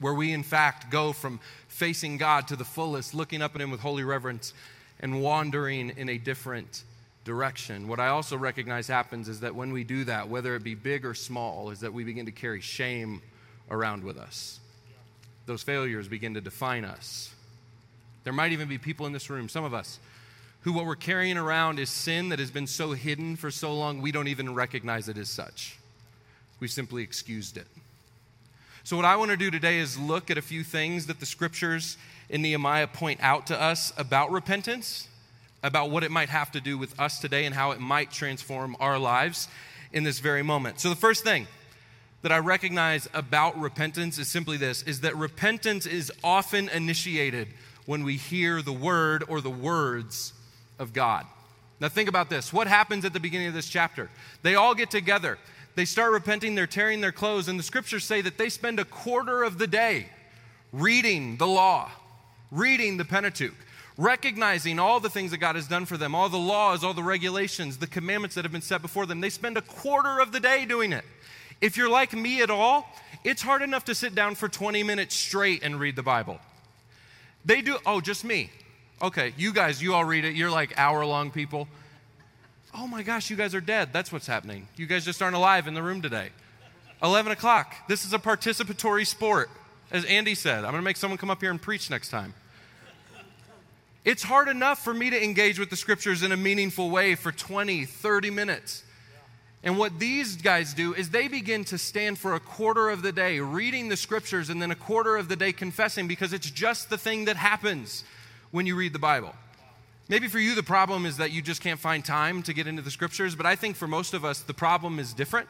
where 0.00 0.14
we, 0.14 0.32
in 0.32 0.42
fact, 0.42 0.90
go 0.90 1.12
from 1.12 1.40
facing 1.76 2.16
God 2.16 2.48
to 2.48 2.56
the 2.56 2.64
fullest, 2.64 3.14
looking 3.14 3.42
up 3.42 3.54
at 3.54 3.60
Him 3.60 3.70
with 3.70 3.80
holy 3.80 4.02
reverence, 4.02 4.54
and 4.98 5.22
wandering 5.22 5.90
in 5.90 6.08
a 6.08 6.16
different 6.16 6.84
direction. 7.24 7.86
What 7.86 8.00
I 8.00 8.08
also 8.08 8.38
recognize 8.38 8.88
happens 8.88 9.28
is 9.28 9.40
that 9.40 9.54
when 9.54 9.72
we 9.72 9.84
do 9.84 10.04
that, 10.04 10.28
whether 10.28 10.54
it 10.56 10.64
be 10.64 10.74
big 10.74 11.04
or 11.04 11.12
small, 11.12 11.70
is 11.70 11.80
that 11.80 11.92
we 11.92 12.02
begin 12.02 12.26
to 12.26 12.32
carry 12.32 12.60
shame 12.60 13.20
around 13.70 14.04
with 14.04 14.16
us. 14.16 14.58
Those 15.44 15.62
failures 15.62 16.08
begin 16.08 16.34
to 16.34 16.40
define 16.40 16.84
us. 16.84 17.34
There 18.24 18.32
might 18.32 18.52
even 18.52 18.68
be 18.68 18.78
people 18.78 19.06
in 19.06 19.12
this 19.12 19.28
room, 19.28 19.48
some 19.48 19.64
of 19.64 19.74
us, 19.74 19.98
who 20.62 20.72
what 20.72 20.86
we're 20.86 20.96
carrying 20.96 21.36
around 21.36 21.78
is 21.78 21.90
sin 21.90 22.30
that 22.30 22.38
has 22.38 22.50
been 22.50 22.66
so 22.66 22.92
hidden 22.92 23.36
for 23.36 23.50
so 23.50 23.74
long 23.74 24.00
we 24.00 24.10
don't 24.10 24.28
even 24.28 24.54
recognize 24.54 25.08
it 25.08 25.18
as 25.18 25.28
such. 25.28 25.78
We've 26.58 26.70
simply 26.70 27.02
excused 27.02 27.56
it. 27.56 27.66
So, 28.86 28.94
what 28.94 29.04
I 29.04 29.16
want 29.16 29.32
to 29.32 29.36
do 29.36 29.50
today 29.50 29.78
is 29.78 29.98
look 29.98 30.30
at 30.30 30.38
a 30.38 30.42
few 30.42 30.62
things 30.62 31.06
that 31.06 31.18
the 31.18 31.26
scriptures 31.26 31.96
in 32.28 32.40
Nehemiah 32.40 32.86
point 32.86 33.18
out 33.20 33.48
to 33.48 33.60
us 33.60 33.92
about 33.96 34.30
repentance, 34.30 35.08
about 35.64 35.90
what 35.90 36.04
it 36.04 36.12
might 36.12 36.28
have 36.28 36.52
to 36.52 36.60
do 36.60 36.78
with 36.78 36.96
us 37.00 37.18
today, 37.18 37.46
and 37.46 37.52
how 37.52 37.72
it 37.72 37.80
might 37.80 38.12
transform 38.12 38.76
our 38.78 38.96
lives 38.96 39.48
in 39.92 40.04
this 40.04 40.20
very 40.20 40.44
moment. 40.44 40.78
So, 40.78 40.88
the 40.88 40.94
first 40.94 41.24
thing 41.24 41.48
that 42.22 42.30
I 42.30 42.38
recognize 42.38 43.08
about 43.12 43.58
repentance 43.58 44.18
is 44.18 44.28
simply 44.28 44.56
this 44.56 44.84
is 44.84 45.00
that 45.00 45.16
repentance 45.16 45.84
is 45.86 46.12
often 46.22 46.68
initiated 46.68 47.48
when 47.86 48.04
we 48.04 48.14
hear 48.14 48.62
the 48.62 48.72
word 48.72 49.24
or 49.26 49.40
the 49.40 49.50
words 49.50 50.32
of 50.78 50.92
God. 50.92 51.26
Now, 51.80 51.88
think 51.88 52.08
about 52.08 52.30
this. 52.30 52.52
What 52.52 52.68
happens 52.68 53.04
at 53.04 53.12
the 53.12 53.18
beginning 53.18 53.48
of 53.48 53.54
this 53.54 53.68
chapter? 53.68 54.10
They 54.42 54.54
all 54.54 54.76
get 54.76 54.92
together 54.92 55.38
they 55.76 55.84
start 55.84 56.10
repenting, 56.10 56.54
they're 56.54 56.66
tearing 56.66 57.02
their 57.02 57.12
clothes, 57.12 57.48
and 57.48 57.58
the 57.58 57.62
scriptures 57.62 58.04
say 58.04 58.22
that 58.22 58.38
they 58.38 58.48
spend 58.48 58.80
a 58.80 58.84
quarter 58.84 59.44
of 59.44 59.58
the 59.58 59.66
day 59.66 60.08
reading 60.72 61.36
the 61.36 61.46
law, 61.46 61.90
reading 62.50 62.96
the 62.96 63.04
Pentateuch, 63.04 63.54
recognizing 63.98 64.78
all 64.78 65.00
the 65.00 65.10
things 65.10 65.30
that 65.30 65.38
God 65.38 65.54
has 65.54 65.68
done 65.68 65.84
for 65.84 65.98
them, 65.98 66.14
all 66.14 66.30
the 66.30 66.38
laws, 66.38 66.82
all 66.82 66.94
the 66.94 67.02
regulations, 67.02 67.76
the 67.76 67.86
commandments 67.86 68.34
that 68.34 68.44
have 68.44 68.52
been 68.52 68.62
set 68.62 68.80
before 68.80 69.04
them. 69.04 69.20
They 69.20 69.28
spend 69.28 69.58
a 69.58 69.62
quarter 69.62 70.18
of 70.18 70.32
the 70.32 70.40
day 70.40 70.64
doing 70.64 70.92
it. 70.92 71.04
If 71.60 71.76
you're 71.76 71.90
like 71.90 72.14
me 72.14 72.40
at 72.40 72.50
all, 72.50 72.90
it's 73.22 73.42
hard 73.42 73.60
enough 73.60 73.84
to 73.86 73.94
sit 73.94 74.14
down 74.14 74.34
for 74.34 74.48
20 74.48 74.82
minutes 74.82 75.14
straight 75.14 75.62
and 75.62 75.78
read 75.78 75.94
the 75.94 76.02
Bible. 76.02 76.38
They 77.44 77.60
do, 77.60 77.76
oh, 77.84 78.00
just 78.00 78.24
me. 78.24 78.50
Okay, 79.02 79.34
you 79.36 79.52
guys, 79.52 79.82
you 79.82 79.92
all 79.92 80.04
read 80.06 80.24
it. 80.24 80.34
You're 80.34 80.50
like 80.50 80.78
hour 80.78 81.04
long 81.04 81.30
people 81.30 81.68
oh 82.78 82.86
my 82.86 83.02
gosh, 83.02 83.30
you 83.30 83.36
guys 83.36 83.54
are 83.54 83.60
dead. 83.60 83.92
That's 83.92 84.12
what's 84.12 84.26
happening. 84.26 84.68
You 84.76 84.86
guys 84.86 85.04
just 85.04 85.22
aren't 85.22 85.36
alive 85.36 85.66
in 85.66 85.74
the 85.74 85.82
room 85.82 86.02
today. 86.02 86.30
11 87.02 87.32
o'clock. 87.32 87.74
This 87.88 88.04
is 88.04 88.12
a 88.12 88.18
participatory 88.18 89.06
sport. 89.06 89.50
As 89.90 90.04
Andy 90.04 90.34
said, 90.34 90.58
I'm 90.58 90.72
going 90.72 90.74
to 90.76 90.82
make 90.82 90.96
someone 90.96 91.18
come 91.18 91.30
up 91.30 91.40
here 91.40 91.50
and 91.50 91.60
preach 91.60 91.90
next 91.90 92.08
time. 92.08 92.34
It's 94.04 94.22
hard 94.22 94.48
enough 94.48 94.84
for 94.84 94.94
me 94.94 95.10
to 95.10 95.22
engage 95.22 95.58
with 95.58 95.70
the 95.70 95.76
scriptures 95.76 96.22
in 96.22 96.32
a 96.32 96.36
meaningful 96.36 96.90
way 96.90 97.14
for 97.14 97.32
20, 97.32 97.84
30 97.84 98.30
minutes. 98.30 98.84
And 99.62 99.78
what 99.78 99.98
these 99.98 100.36
guys 100.36 100.74
do 100.74 100.94
is 100.94 101.10
they 101.10 101.26
begin 101.26 101.64
to 101.64 101.78
stand 101.78 102.18
for 102.18 102.34
a 102.34 102.40
quarter 102.40 102.88
of 102.88 103.02
the 103.02 103.10
day 103.10 103.40
reading 103.40 103.88
the 103.88 103.96
scriptures 103.96 104.48
and 104.48 104.62
then 104.62 104.70
a 104.70 104.76
quarter 104.76 105.16
of 105.16 105.28
the 105.28 105.34
day 105.34 105.52
confessing 105.52 106.06
because 106.06 106.32
it's 106.32 106.50
just 106.50 106.88
the 106.88 106.98
thing 106.98 107.24
that 107.24 107.36
happens 107.36 108.04
when 108.52 108.64
you 108.64 108.76
read 108.76 108.92
the 108.92 109.00
Bible. 109.00 109.34
Maybe 110.08 110.28
for 110.28 110.38
you, 110.38 110.54
the 110.54 110.62
problem 110.62 111.04
is 111.04 111.16
that 111.16 111.32
you 111.32 111.42
just 111.42 111.60
can't 111.60 111.80
find 111.80 112.04
time 112.04 112.42
to 112.44 112.52
get 112.52 112.66
into 112.66 112.82
the 112.82 112.92
scriptures, 112.92 113.34
but 113.34 113.44
I 113.44 113.56
think 113.56 113.76
for 113.76 113.88
most 113.88 114.14
of 114.14 114.24
us, 114.24 114.40
the 114.40 114.54
problem 114.54 114.98
is 114.98 115.12
different. 115.12 115.48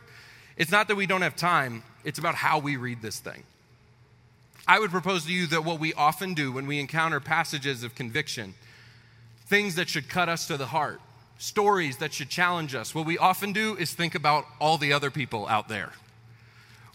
It's 0.57 0.71
not 0.71 0.89
that 0.89 0.95
we 0.95 1.07
don't 1.07 1.23
have 1.23 1.37
time, 1.37 1.83
it's 2.05 2.19
about 2.19 2.35
how 2.35 2.59
we 2.59 2.77
read 2.77 3.03
this 3.03 3.19
thing. 3.19 3.43
I 4.67 4.79
would 4.79 4.91
propose 4.91 5.27
to 5.27 5.33
you 5.33 5.47
that 5.49 5.65
what 5.65 5.79
we 5.79 5.93
often 5.93 6.33
do 6.33 6.51
when 6.53 6.67
we 6.67 6.81
encounter 6.81 7.21
passages 7.21 7.85
of 7.85 7.95
conviction, 7.95 8.55
things 9.47 9.75
that 9.75 9.89
should 9.91 10.09
cut 10.09 10.29
us 10.31 10.47
to 10.47 10.57
the 10.57 10.67
heart, 10.67 11.01
stories 11.39 11.99
that 11.99 12.15
should 12.15 12.31
challenge 12.31 12.75
us, 12.75 12.95
what 12.95 13.05
we 13.05 13.19
often 13.19 13.53
do 13.53 13.77
is 13.77 13.93
think 13.93 14.15
about 14.15 14.47
all 14.59 14.79
the 14.79 14.95
other 14.95 15.11
people 15.11 15.47
out 15.49 15.69
there. 15.69 15.93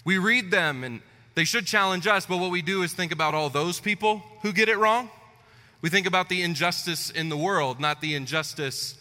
We 0.03 0.17
read 0.17 0.49
them 0.49 0.83
and 0.83 1.01
they 1.35 1.43
should 1.43 1.67
challenge 1.67 2.07
us, 2.07 2.25
but 2.25 2.37
what 2.37 2.49
we 2.49 2.63
do 2.63 2.81
is 2.81 2.91
think 2.91 3.11
about 3.11 3.35
all 3.35 3.49
those 3.49 3.79
people 3.79 4.23
who 4.41 4.51
get 4.51 4.67
it 4.67 4.77
wrong 4.77 5.11
we 5.81 5.89
think 5.89 6.05
about 6.05 6.29
the 6.29 6.41
injustice 6.43 7.09
in 7.09 7.29
the 7.29 7.37
world, 7.37 7.79
not 7.79 8.01
the 8.01 8.15
injustice 8.15 8.97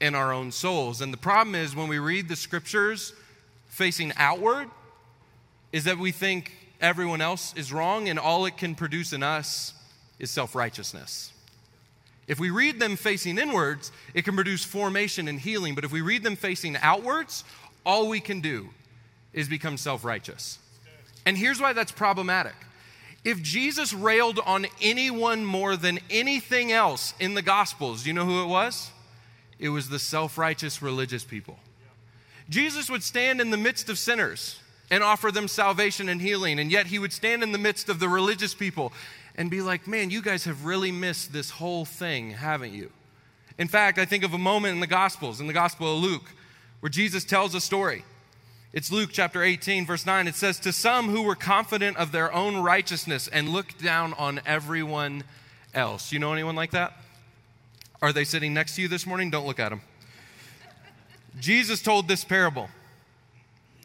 in 0.00 0.14
our 0.14 0.32
own 0.32 0.52
souls. 0.52 1.00
And 1.00 1.12
the 1.12 1.18
problem 1.18 1.54
is 1.54 1.74
when 1.74 1.88
we 1.88 1.98
read 1.98 2.28
the 2.28 2.36
scriptures 2.36 3.14
facing 3.68 4.12
outward, 4.16 4.68
is 5.72 5.84
that 5.84 5.98
we 5.98 6.12
think 6.12 6.52
everyone 6.80 7.20
else 7.20 7.54
is 7.56 7.72
wrong 7.72 8.08
and 8.08 8.18
all 8.18 8.46
it 8.46 8.56
can 8.56 8.74
produce 8.74 9.12
in 9.12 9.22
us 9.22 9.74
is 10.18 10.30
self 10.30 10.54
righteousness. 10.54 11.32
If 12.26 12.38
we 12.38 12.50
read 12.50 12.78
them 12.80 12.96
facing 12.96 13.38
inwards, 13.38 13.92
it 14.14 14.24
can 14.24 14.34
produce 14.34 14.64
formation 14.64 15.28
and 15.28 15.38
healing. 15.38 15.74
But 15.74 15.84
if 15.84 15.92
we 15.92 16.00
read 16.00 16.22
them 16.22 16.36
facing 16.36 16.76
outwards, 16.76 17.44
all 17.84 18.08
we 18.08 18.20
can 18.20 18.40
do 18.40 18.68
is 19.32 19.48
become 19.48 19.76
self 19.76 20.04
righteous. 20.04 20.58
And 21.26 21.36
here's 21.36 21.60
why 21.60 21.72
that's 21.72 21.92
problematic 21.92 22.54
if 23.24 23.42
Jesus 23.42 23.92
railed 23.94 24.38
on 24.44 24.66
anyone 24.82 25.44
more 25.44 25.76
than 25.76 25.98
anything 26.10 26.70
else 26.70 27.14
in 27.18 27.34
the 27.34 27.42
Gospels, 27.42 28.06
you 28.06 28.12
know 28.12 28.26
who 28.26 28.42
it 28.42 28.46
was? 28.46 28.90
It 29.58 29.70
was 29.70 29.88
the 29.88 29.98
self 29.98 30.36
righteous 30.36 30.82
religious 30.82 31.24
people. 31.24 31.58
Jesus 32.50 32.90
would 32.90 33.02
stand 33.02 33.40
in 33.40 33.50
the 33.50 33.56
midst 33.56 33.88
of 33.88 33.98
sinners 33.98 34.60
and 34.90 35.02
offer 35.02 35.30
them 35.30 35.48
salvation 35.48 36.10
and 36.10 36.20
healing, 36.20 36.58
and 36.58 36.70
yet 36.70 36.86
he 36.86 36.98
would 36.98 37.12
stand 37.12 37.42
in 37.42 37.52
the 37.52 37.58
midst 37.58 37.88
of 37.88 37.98
the 37.98 38.08
religious 38.08 38.54
people 38.54 38.92
and 39.36 39.50
be 39.50 39.62
like, 39.62 39.88
Man, 39.88 40.10
you 40.10 40.20
guys 40.20 40.44
have 40.44 40.66
really 40.66 40.92
missed 40.92 41.32
this 41.32 41.50
whole 41.50 41.86
thing, 41.86 42.32
haven't 42.32 42.74
you? 42.74 42.90
In 43.56 43.68
fact, 43.68 43.98
I 43.98 44.04
think 44.04 44.24
of 44.24 44.34
a 44.34 44.38
moment 44.38 44.74
in 44.74 44.80
the 44.80 44.86
Gospels, 44.86 45.40
in 45.40 45.46
the 45.46 45.52
Gospel 45.52 45.96
of 45.96 46.02
Luke, 46.02 46.30
where 46.80 46.90
Jesus 46.90 47.24
tells 47.24 47.54
a 47.54 47.60
story 47.60 48.04
it's 48.74 48.90
Luke 48.90 49.10
chapter 49.12 49.40
18, 49.40 49.86
verse 49.86 50.04
9. 50.04 50.26
It 50.26 50.34
says, 50.34 50.58
To 50.58 50.72
some 50.72 51.08
who 51.08 51.22
were 51.22 51.36
confident 51.36 51.96
of 51.96 52.10
their 52.10 52.32
own 52.32 52.56
righteousness 52.56 53.28
and 53.28 53.50
looked 53.50 53.80
down 53.80 54.14
on 54.14 54.40
everyone 54.44 55.22
else. 55.72 56.10
You 56.10 56.18
know 56.18 56.32
anyone 56.32 56.56
like 56.56 56.72
that? 56.72 56.92
Are 58.02 58.12
they 58.12 58.24
sitting 58.24 58.52
next 58.52 58.74
to 58.74 58.82
you 58.82 58.88
this 58.88 59.06
morning? 59.06 59.30
Don't 59.30 59.46
look 59.46 59.60
at 59.60 59.68
them. 59.68 59.80
Jesus 61.38 61.82
told 61.82 62.08
this 62.08 62.24
parable. 62.24 62.68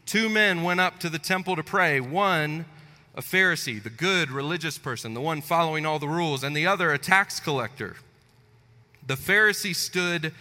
Two 0.07 0.27
men 0.27 0.63
went 0.63 0.79
up 0.79 0.99
to 1.01 1.09
the 1.09 1.19
temple 1.19 1.55
to 1.55 1.61
pray, 1.61 1.99
one 1.99 2.65
a 3.13 3.21
Pharisee, 3.21 3.81
the 3.81 3.91
good 3.91 4.31
religious 4.31 4.79
person, 4.79 5.13
the 5.13 5.21
one 5.21 5.41
following 5.41 5.85
all 5.85 5.99
the 5.99 6.07
rules, 6.07 6.43
and 6.43 6.57
the 6.57 6.65
other, 6.65 6.91
a 6.91 6.97
tax 6.97 7.39
collector. 7.39 7.95
The 9.05 9.15
Pharisee 9.15 9.75
stood 9.75 10.33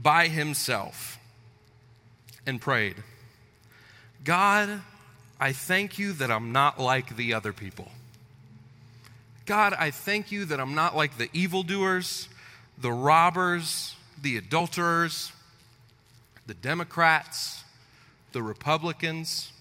by 0.00 0.28
himself 0.28 1.18
and 2.46 2.60
prayed, 2.60 2.96
God, 4.24 4.82
I 5.38 5.52
thank 5.52 5.98
you 5.98 6.12
that 6.14 6.30
I'm 6.30 6.52
not 6.52 6.78
like 6.78 7.16
the 7.16 7.34
other 7.34 7.52
people. 7.52 7.90
God, 9.46 9.74
I 9.78 9.90
thank 9.90 10.30
you 10.30 10.44
that 10.44 10.60
I'm 10.60 10.74
not 10.74 10.94
like 10.94 11.16
the 11.16 11.30
evildoers, 11.32 12.28
the 12.78 12.92
robbers, 12.92 13.96
the 14.20 14.36
adulterers, 14.36 15.32
the 16.46 16.54
Democrats, 16.54 17.64
the 18.32 18.42
Republicans, 18.42 19.52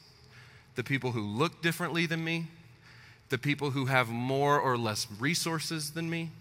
the 0.75 0.83
people 0.83 1.11
who 1.11 1.21
look 1.21 1.61
differently 1.61 2.05
than 2.05 2.23
me, 2.23 2.47
the 3.29 3.37
people 3.37 3.71
who 3.71 3.85
have 3.85 4.09
more 4.09 4.59
or 4.59 4.77
less 4.77 5.07
resources 5.19 5.91
than 5.91 6.09
me, 6.09 6.31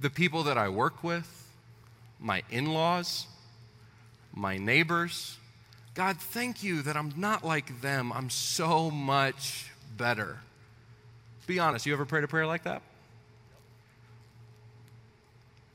the 0.00 0.10
people 0.10 0.42
that 0.44 0.58
I 0.58 0.68
work 0.68 1.02
with, 1.02 1.48
my 2.20 2.42
in 2.50 2.72
laws, 2.72 3.26
my 4.34 4.56
neighbors. 4.58 5.38
God, 5.94 6.18
thank 6.18 6.62
you 6.64 6.82
that 6.82 6.96
I'm 6.96 7.12
not 7.16 7.44
like 7.44 7.80
them. 7.80 8.12
I'm 8.12 8.28
so 8.28 8.90
much 8.90 9.70
better. 9.96 10.38
Be 11.46 11.60
honest, 11.60 11.86
you 11.86 11.92
ever 11.92 12.04
prayed 12.04 12.24
a 12.24 12.28
prayer 12.28 12.46
like 12.46 12.64
that? 12.64 12.82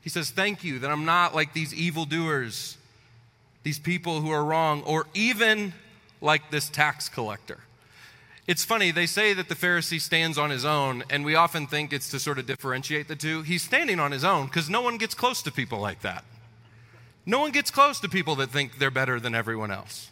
He 0.02 0.10
says, 0.10 0.30
Thank 0.30 0.62
you 0.62 0.78
that 0.80 0.90
I'm 0.90 1.04
not 1.04 1.34
like 1.34 1.54
these 1.54 1.74
evildoers, 1.74 2.76
these 3.62 3.78
people 3.78 4.20
who 4.20 4.30
are 4.30 4.44
wrong, 4.44 4.82
or 4.82 5.06
even 5.14 5.72
like 6.20 6.50
this 6.50 6.68
tax 6.68 7.08
collector. 7.08 7.58
It's 8.46 8.64
funny, 8.64 8.90
they 8.90 9.06
say 9.06 9.32
that 9.34 9.48
the 9.48 9.54
Pharisee 9.54 10.00
stands 10.00 10.36
on 10.36 10.50
his 10.50 10.64
own, 10.64 11.04
and 11.08 11.24
we 11.24 11.34
often 11.34 11.66
think 11.66 11.92
it's 11.92 12.10
to 12.10 12.18
sort 12.18 12.38
of 12.38 12.46
differentiate 12.46 13.06
the 13.06 13.16
two. 13.16 13.42
He's 13.42 13.62
standing 13.62 14.00
on 14.00 14.10
his 14.10 14.24
own 14.24 14.46
because 14.46 14.68
no 14.68 14.80
one 14.80 14.98
gets 14.98 15.14
close 15.14 15.40
to 15.42 15.52
people 15.52 15.78
like 15.78 16.00
that. 16.02 16.24
No 17.26 17.40
one 17.40 17.52
gets 17.52 17.70
close 17.70 18.00
to 18.00 18.08
people 18.08 18.36
that 18.36 18.50
think 18.50 18.78
they're 18.78 18.90
better 18.90 19.20
than 19.20 19.34
everyone 19.34 19.70
else. 19.70 20.10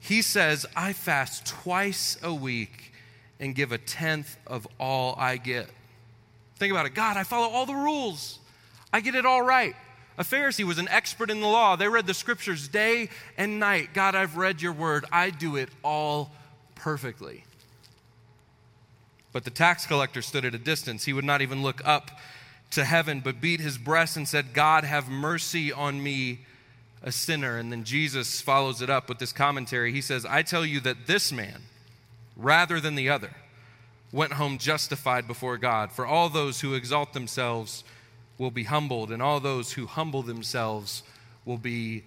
He 0.00 0.22
says, 0.22 0.66
I 0.76 0.92
fast 0.92 1.46
twice 1.46 2.18
a 2.22 2.34
week 2.34 2.92
and 3.40 3.54
give 3.54 3.72
a 3.72 3.78
tenth 3.78 4.36
of 4.46 4.66
all 4.78 5.14
I 5.18 5.36
get. 5.36 5.68
Think 6.56 6.72
about 6.72 6.86
it. 6.86 6.94
God, 6.94 7.16
I 7.16 7.24
follow 7.24 7.48
all 7.48 7.66
the 7.66 7.74
rules, 7.74 8.38
I 8.92 9.00
get 9.00 9.14
it 9.14 9.26
all 9.26 9.42
right. 9.42 9.74
A 10.16 10.22
Pharisee 10.22 10.64
was 10.64 10.78
an 10.78 10.88
expert 10.88 11.28
in 11.28 11.40
the 11.40 11.48
law. 11.48 11.74
They 11.74 11.88
read 11.88 12.06
the 12.06 12.14
scriptures 12.14 12.68
day 12.68 13.08
and 13.36 13.58
night. 13.58 13.94
God, 13.94 14.14
I've 14.14 14.36
read 14.36 14.62
your 14.62 14.72
word. 14.72 15.04
I 15.10 15.30
do 15.30 15.56
it 15.56 15.68
all 15.82 16.30
perfectly. 16.76 17.44
But 19.32 19.42
the 19.42 19.50
tax 19.50 19.86
collector 19.86 20.22
stood 20.22 20.44
at 20.44 20.54
a 20.54 20.58
distance. 20.58 21.04
He 21.04 21.12
would 21.12 21.24
not 21.24 21.42
even 21.42 21.64
look 21.64 21.82
up 21.84 22.12
to 22.74 22.84
heaven, 22.84 23.20
but 23.20 23.40
beat 23.40 23.60
his 23.60 23.78
breast 23.78 24.16
and 24.16 24.28
said, 24.28 24.52
God, 24.52 24.84
have 24.84 25.08
mercy 25.08 25.72
on 25.72 26.02
me, 26.02 26.40
a 27.02 27.12
sinner. 27.12 27.58
And 27.58 27.70
then 27.72 27.84
Jesus 27.84 28.40
follows 28.40 28.82
it 28.82 28.90
up 28.90 29.08
with 29.08 29.18
this 29.18 29.32
commentary. 29.32 29.92
He 29.92 30.00
says, 30.00 30.26
I 30.26 30.42
tell 30.42 30.64
you 30.64 30.80
that 30.80 31.06
this 31.06 31.32
man, 31.32 31.62
rather 32.36 32.80
than 32.80 32.94
the 32.94 33.08
other, 33.08 33.30
went 34.12 34.34
home 34.34 34.58
justified 34.58 35.26
before 35.26 35.56
God. 35.56 35.92
For 35.92 36.06
all 36.06 36.28
those 36.28 36.60
who 36.60 36.74
exalt 36.74 37.12
themselves 37.12 37.84
will 38.38 38.50
be 38.50 38.64
humbled, 38.64 39.10
and 39.10 39.22
all 39.22 39.40
those 39.40 39.72
who 39.72 39.86
humble 39.86 40.22
themselves 40.22 41.02
will 41.44 41.58
be 41.58 42.04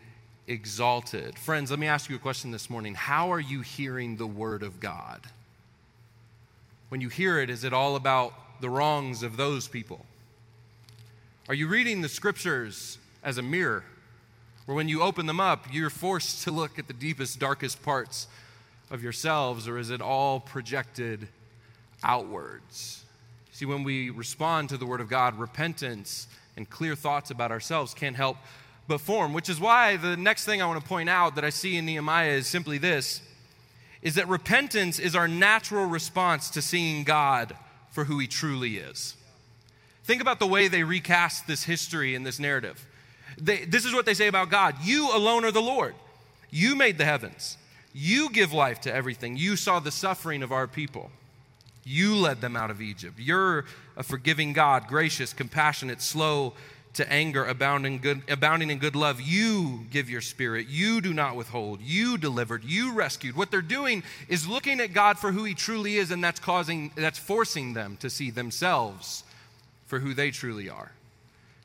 exalted. 0.48 1.38
Friends, 1.38 1.70
let 1.70 1.80
me 1.80 1.88
ask 1.88 2.10
you 2.10 2.16
a 2.16 2.20
question 2.20 2.52
this 2.52 2.70
morning. 2.70 2.96
How 2.96 3.32
are 3.32 3.40
you 3.40 3.62
hearing 3.62 4.18
the 4.18 4.28
word 4.28 4.64
of 4.64 4.80
God? 4.80 5.22
When 6.90 7.02
you 7.02 7.10
hear 7.10 7.40
it, 7.40 7.50
is 7.50 7.64
it 7.64 7.74
all 7.74 7.96
about 7.96 8.34
the 8.62 8.70
wrongs 8.70 9.24
of 9.24 9.38
those 9.38 9.68
people? 9.68 10.06
Are 11.50 11.54
you 11.54 11.70
reading 11.70 12.02
the 12.02 12.10
scriptures 12.10 12.98
as 13.24 13.38
a 13.38 13.42
mirror, 13.42 13.86
where 14.66 14.76
when 14.76 14.90
you 14.90 15.02
open 15.02 15.28
them 15.28 15.40
up, 15.40 15.68
you're 15.72 15.90
forced 15.90 16.44
to 16.44 16.52
look 16.52 16.78
at 16.78 16.88
the 16.88 16.94
deepest, 16.94 17.40
darkest 17.40 17.82
parts 17.82 18.28
of 18.92 19.02
yourselves, 19.02 19.66
or 19.66 19.78
is 19.78 19.90
it 19.90 20.02
all 20.02 20.42
projected 20.42 21.30
outwards? 22.04 23.06
See, 23.54 23.64
when 23.64 23.86
we 23.86 24.10
respond 24.10 24.68
to 24.70 24.78
the 24.78 24.86
Word 24.86 25.00
of 25.00 25.08
God, 25.08 25.40
repentance 25.40 26.28
and 26.58 26.70
clear 26.70 26.96
thoughts 26.96 27.32
about 27.32 27.50
ourselves 27.50 27.94
can't 27.94 28.18
help 28.18 28.36
but 28.90 29.00
form, 29.00 29.32
which 29.32 29.48
is 29.48 29.58
why 29.58 29.96
the 29.96 30.18
next 30.18 30.44
thing 30.44 30.62
I 30.62 30.66
want 30.66 30.82
to 30.82 30.88
point 30.88 31.08
out 31.08 31.36
that 31.36 31.46
I 31.46 31.50
see 31.50 31.78
in 31.78 31.86
Nehemiah 31.86 32.32
is 32.32 32.48
simply 32.48 32.78
this 32.78 33.22
is 34.02 34.16
that 34.16 34.28
repentance 34.28 35.00
is 35.00 35.16
our 35.16 35.30
natural 35.30 35.86
response 35.86 36.50
to 36.52 36.62
seeing 36.62 37.06
God 37.06 37.56
for 37.90 38.04
who 38.04 38.20
he 38.20 38.28
truly 38.28 38.78
is. 38.78 39.17
Think 40.08 40.22
about 40.22 40.40
the 40.40 40.48
way 40.48 40.70
they 40.70 40.84
recast 40.84 41.48
this 41.48 41.66
history 41.66 42.16
in 42.16 42.24
this 42.24 42.40
narrative. 42.40 42.88
They, 43.38 43.66
this 43.66 43.84
is 43.84 43.94
what 43.94 44.06
they 44.06 44.14
say 44.14 44.28
about 44.28 44.50
God 44.50 44.76
You 44.82 45.14
alone 45.14 45.44
are 45.44 45.52
the 45.52 45.62
Lord. 45.62 45.96
You 46.50 46.76
made 46.76 46.98
the 46.98 47.04
heavens. 47.04 47.58
You 47.94 48.30
give 48.30 48.54
life 48.54 48.80
to 48.82 48.94
everything. 48.94 49.36
You 49.36 49.58
saw 49.58 49.82
the 49.82 49.92
suffering 49.92 50.44
of 50.44 50.54
our 50.54 50.66
people. 50.66 51.12
You 51.84 52.16
led 52.16 52.40
them 52.40 52.56
out 52.56 52.72
of 52.72 52.82
Egypt. 52.82 53.20
You're 53.20 53.66
a 53.98 54.04
forgiving 54.04 54.54
God, 54.54 54.88
gracious, 54.88 55.34
compassionate, 55.34 56.02
slow 56.02 56.54
to 56.94 57.12
anger, 57.12 57.44
abounding, 57.44 58.00
good, 58.00 58.22
abounding 58.30 58.70
in 58.70 58.78
good 58.78 58.96
love. 58.96 59.20
You 59.20 59.88
give 59.92 60.10
your 60.10 60.22
spirit. 60.22 60.68
You 60.68 61.02
do 61.02 61.14
not 61.14 61.36
withhold. 61.36 61.82
You 61.82 62.18
delivered. 62.18 62.64
You 62.64 62.94
rescued. 62.94 63.36
What 63.36 63.52
they're 63.52 63.62
doing 63.62 64.04
is 64.30 64.48
looking 64.48 64.80
at 64.80 64.94
God 64.94 65.20
for 65.20 65.34
who 65.34 65.44
He 65.44 65.54
truly 65.54 65.98
is, 65.98 66.12
and 66.12 66.24
that's 66.24 66.40
causing, 66.40 66.92
that's 66.96 67.20
forcing 67.20 67.74
them 67.74 67.98
to 67.98 68.10
see 68.10 68.32
themselves 68.32 69.26
for 69.88 70.00
who 70.00 70.14
they 70.14 70.32
truly 70.32 70.70
are. 70.70 70.92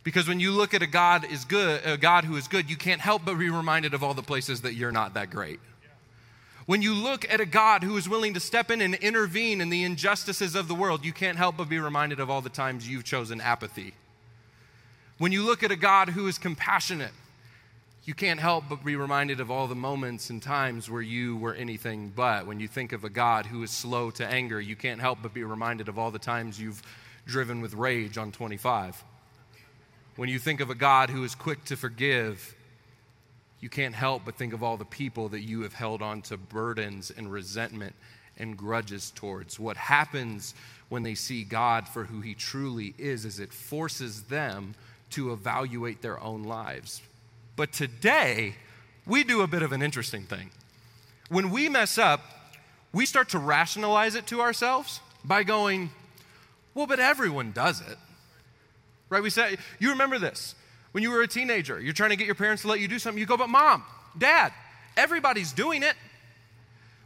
Because 0.04 0.26
when 0.26 0.40
you 0.40 0.50
look 0.50 0.74
at 0.74 0.82
a 0.82 0.87
God 0.87 1.30
is 1.30 1.44
good, 1.44 1.85
a 1.85 1.96
God 1.96 2.24
who 2.24 2.37
is 2.37 2.48
good, 2.48 2.68
you 2.68 2.76
can't 2.76 3.00
help 3.00 3.24
but 3.24 3.38
be 3.38 3.50
reminded 3.50 3.94
of 3.94 4.02
all 4.02 4.14
the 4.14 4.22
places 4.22 4.62
that 4.62 4.74
you're 4.74 4.90
not 4.90 5.14
that 5.14 5.30
great. 5.30 5.61
When 6.66 6.82
you 6.82 6.94
look 6.94 7.28
at 7.30 7.40
a 7.40 7.46
God 7.46 7.82
who 7.82 7.96
is 7.96 8.08
willing 8.08 8.35
to 8.35 8.40
step 8.40 8.70
in 8.70 8.80
and 8.80 8.94
intervene 8.94 9.61
in 9.61 9.68
the 9.68 9.85
injustices 9.85 10.54
of 10.54 10.68
the 10.68 10.74
world, 10.74 11.04
you 11.04 11.12
can't 11.12 11.38
help 11.38 11.56
but 11.56 11.68
be 11.68 11.78
reminded 11.78 12.20
of 12.20 12.30
all 12.30 12.40
the 12.40 12.48
times 12.48 12.88
you've 12.88 13.04
chosen 13.04 13.40
apathy. 13.40 13.94
When 15.18 15.32
you 15.32 15.44
look 15.44 15.62
at 15.62 15.70
a 15.70 15.76
God 15.76 16.08
who 16.08 16.26
is 16.26 16.38
compassionate, 16.38 17.12
you 18.04 18.14
can't 18.14 18.40
help 18.40 18.64
but 18.68 18.85
be 18.85 18.96
reminded 18.96 19.38
of 19.38 19.50
all 19.50 19.68
the 19.68 19.76
moments 19.76 20.30
and 20.30 20.42
times 20.42 20.90
where 20.90 21.02
you 21.02 21.37
were 21.37 21.54
anything 21.54 22.12
but. 22.14 22.46
When 22.46 22.58
you 22.58 22.66
think 22.66 22.92
of 22.92 23.04
a 23.04 23.11
God 23.11 23.46
who 23.46 23.62
is 23.62 23.70
slow 23.70 24.11
to 24.12 24.26
anger, 24.26 24.61
you 24.61 24.74
can't 24.74 25.00
help 25.00 25.18
but 25.22 25.35
be 25.35 25.44
reminded 25.44 25.88
of 25.88 25.98
all 25.98 26.11
the 26.11 26.18
times 26.18 26.61
you've 26.61 26.82
driven 27.26 27.61
with 27.61 27.74
rage 27.74 28.18
on 28.18 28.32
25. 28.32 29.02
When 30.16 30.28
you 30.28 30.38
think 30.38 30.61
of 30.61 30.70
a 30.70 30.74
God 30.74 31.11
who 31.11 31.24
is 31.24 31.35
quick 31.35 31.64
to 31.66 31.76
forgive, 31.76 32.54
you 33.61 33.68
can't 33.68 33.94
help 33.94 34.24
but 34.24 34.37
think 34.37 34.52
of 34.52 34.62
all 34.62 34.76
the 34.76 34.85
people 34.85 35.28
that 35.30 35.40
you 35.40 35.62
have 35.62 35.72
held 35.72 36.02
on 36.02 36.22
to 36.22 36.37
burdens 36.37 37.11
and 37.11 37.30
resentment 37.30 37.94
and 38.38 38.56
grudges 38.56 39.12
towards. 39.14 39.58
What 39.58 39.76
happens 39.76 40.54
when 40.88 41.02
they 41.02 41.14
see 41.14 41.44
God 41.44 41.88
for 41.88 42.04
who 42.04 42.20
He 42.20 42.35
truly 42.35 42.94
is 42.98 43.24
is 43.24 43.40
it 43.40 43.52
forces 43.52 44.24
them 44.24 44.74
to 45.11 45.32
evaluate 45.32 46.02
their 46.02 46.20
own 46.20 46.42
lives. 46.42 47.02
But 47.56 47.72
today, 47.72 48.56
we 49.06 49.24
do 49.24 49.42
a 49.42 49.46
bit 49.46 49.62
of 49.62 49.72
an 49.72 49.82
interesting 49.82 50.24
thing. 50.24 50.50
When 51.28 51.50
we 51.50 51.68
mess 51.68 51.98
up, 51.98 52.20
we 52.92 53.06
start 53.06 53.30
to 53.30 53.38
rationalize 53.38 54.14
it 54.14 54.26
to 54.28 54.40
ourselves 54.40 55.00
by 55.24 55.44
going, 55.44 55.90
well, 56.74 56.87
but 56.87 57.00
everyone 57.00 57.52
does 57.52 57.80
it. 57.80 57.98
Right? 59.08 59.22
We 59.22 59.30
say, 59.30 59.56
you 59.78 59.90
remember 59.90 60.18
this. 60.18 60.54
When 60.92 61.02
you 61.02 61.11
were 61.11 61.22
a 61.22 61.28
teenager, 61.28 61.80
you're 61.80 61.92
trying 61.92 62.11
to 62.11 62.16
get 62.16 62.26
your 62.26 62.35
parents 62.35 62.62
to 62.62 62.68
let 62.68 62.80
you 62.80 62.88
do 62.88 62.98
something, 62.98 63.18
you 63.18 63.26
go, 63.26 63.37
but 63.37 63.48
mom, 63.48 63.82
dad, 64.16 64.52
everybody's 64.96 65.52
doing 65.52 65.82
it. 65.82 65.94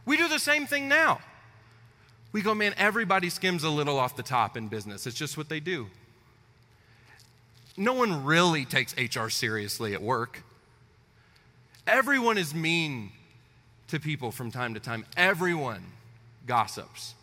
We 0.05 0.17
do 0.17 0.27
the 0.27 0.39
same 0.39 0.67
thing 0.67 0.87
now. 0.87 1.19
We 2.31 2.41
go, 2.41 2.53
man, 2.53 2.73
everybody 2.77 3.29
skims 3.29 3.63
a 3.63 3.69
little 3.69 3.97
off 3.97 4.15
the 4.15 4.23
top 4.23 4.57
in 4.57 4.67
business. 4.67 5.07
It's 5.07 5.17
just 5.17 5.37
what 5.37 5.49
they 5.49 5.59
do. 5.59 5.87
No 7.77 7.93
one 7.93 8.25
really 8.25 8.65
takes 8.65 8.95
HR 8.97 9.29
seriously 9.29 9.93
at 9.93 10.01
work. 10.01 10.43
Everyone 11.85 12.37
is 12.37 12.53
mean 12.53 13.11
to 13.87 13.99
people 13.99 14.31
from 14.31 14.51
time 14.51 14.73
to 14.73 14.79
time. 14.79 15.05
Everyone 15.15 15.83
gossips. 16.45 17.13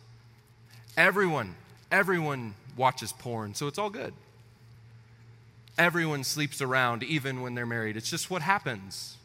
Everyone, 0.97 1.55
everyone 1.91 2.55
watches 2.77 3.13
porn, 3.13 3.53
so 3.53 3.67
it's 3.67 3.77
all 3.77 3.89
good. 3.89 4.13
Everyone 5.77 6.23
sleeps 6.23 6.61
around, 6.61 7.03
even 7.03 7.41
when 7.41 7.55
they're 7.55 7.65
married. 7.65 7.97
It's 7.97 8.09
just 8.09 8.29
what 8.29 8.41
happens. 8.41 9.17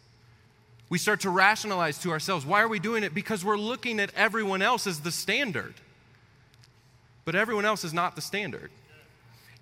We 0.88 0.99
start 0.99 1.20
to 1.20 1.31
rationalize 1.31 1.99
to 1.99 2.11
ourselves 2.11 2.44
why 2.44 2.61
are 2.62 2.68
we 2.68 2.81
doing 2.81 3.05
it? 3.05 3.14
Because 3.14 3.44
we're 3.44 3.57
looking 3.57 4.01
at 4.01 4.12
everyone 4.14 4.61
else 4.61 4.87
as 4.87 5.01
the 5.01 5.12
standard. 5.12 5.75
But 7.25 7.37
everyone 7.37 7.64
else 7.64 7.85
is 7.85 7.94
not 7.94 8.16
the 8.16 8.23
standard. 8.23 8.70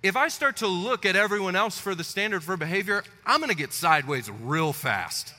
If 0.03 0.17
I 0.17 0.29
start 0.29 0.59
to 0.59 0.67
look 0.67 1.05
at 1.05 1.17
everyone 1.17 1.57
else 1.57 1.79
for 1.79 1.95
the 1.95 2.05
standard 2.05 2.43
for 2.43 2.57
behavior, 2.57 3.03
I'm 3.27 3.41
going 3.41 3.51
to 3.51 3.57
get 3.57 3.73
sideways 3.73 4.31
real 4.31 4.73
fast. 4.73 5.35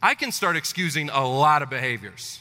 I 0.00 0.14
can 0.14 0.32
start 0.32 0.56
excusing 0.56 1.10
a 1.10 1.26
lot 1.26 1.62
of 1.62 1.68
behaviors. 1.68 2.40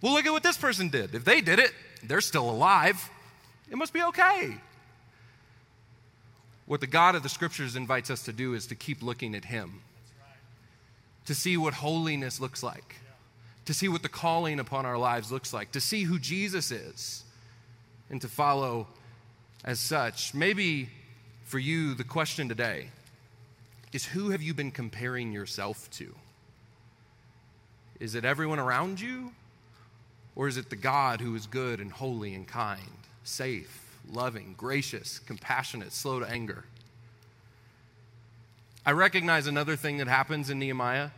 Well, 0.00 0.14
look 0.14 0.26
at 0.26 0.32
what 0.32 0.42
this 0.42 0.56
person 0.56 0.88
did. 0.88 1.14
If 1.14 1.24
they 1.24 1.40
did 1.40 1.58
it, 1.58 1.72
they're 2.02 2.20
still 2.20 2.48
alive. 2.48 3.10
It 3.70 3.76
must 3.76 3.92
be 3.92 4.02
okay. 4.02 4.56
What 6.66 6.80
the 6.80 6.86
God 6.86 7.14
of 7.14 7.22
the 7.22 7.28
scriptures 7.28 7.76
invites 7.76 8.10
us 8.10 8.24
to 8.24 8.32
do 8.32 8.54
is 8.54 8.66
to 8.66 8.74
keep 8.74 9.02
looking 9.02 9.34
at 9.34 9.44
Him, 9.44 9.80
to 11.26 11.34
see 11.34 11.56
what 11.56 11.74
holiness 11.74 12.40
looks 12.40 12.62
like, 12.62 12.96
to 13.64 13.74
see 13.74 13.88
what 13.88 14.02
the 14.02 14.08
calling 14.08 14.60
upon 14.60 14.84
our 14.84 14.98
lives 14.98 15.32
looks 15.32 15.52
like, 15.52 15.72
to 15.72 15.80
see 15.80 16.02
who 16.02 16.18
Jesus 16.18 16.70
is, 16.70 17.22
and 18.10 18.20
to 18.20 18.28
follow 18.28 18.86
as 19.64 19.80
such. 19.80 20.34
Maybe 20.34 20.90
for 21.44 21.58
you, 21.58 21.94
the 21.94 22.04
question 22.04 22.48
today 22.48 22.88
is 23.92 24.04
who 24.04 24.30
have 24.30 24.42
you 24.42 24.52
been 24.52 24.70
comparing 24.70 25.32
yourself 25.32 25.90
to? 25.92 26.14
Is 27.98 28.14
it 28.14 28.24
everyone 28.24 28.58
around 28.58 29.00
you? 29.00 29.32
Or 30.36 30.46
is 30.46 30.56
it 30.56 30.70
the 30.70 30.76
God 30.76 31.20
who 31.20 31.34
is 31.34 31.46
good 31.46 31.80
and 31.80 31.90
holy 31.90 32.32
and 32.32 32.46
kind, 32.46 33.07
safe, 33.28 33.96
loving, 34.10 34.54
gracious, 34.56 35.18
compassionate, 35.20 35.92
slow 35.92 36.20
to 36.20 36.28
anger? 36.28 36.64
I 38.84 38.92
recognize 38.92 39.46
another 39.46 39.76
thing 39.76 39.98
that 39.98 40.08
happens 40.08 40.50
in 40.50 40.58
Nehemiah 40.58 41.10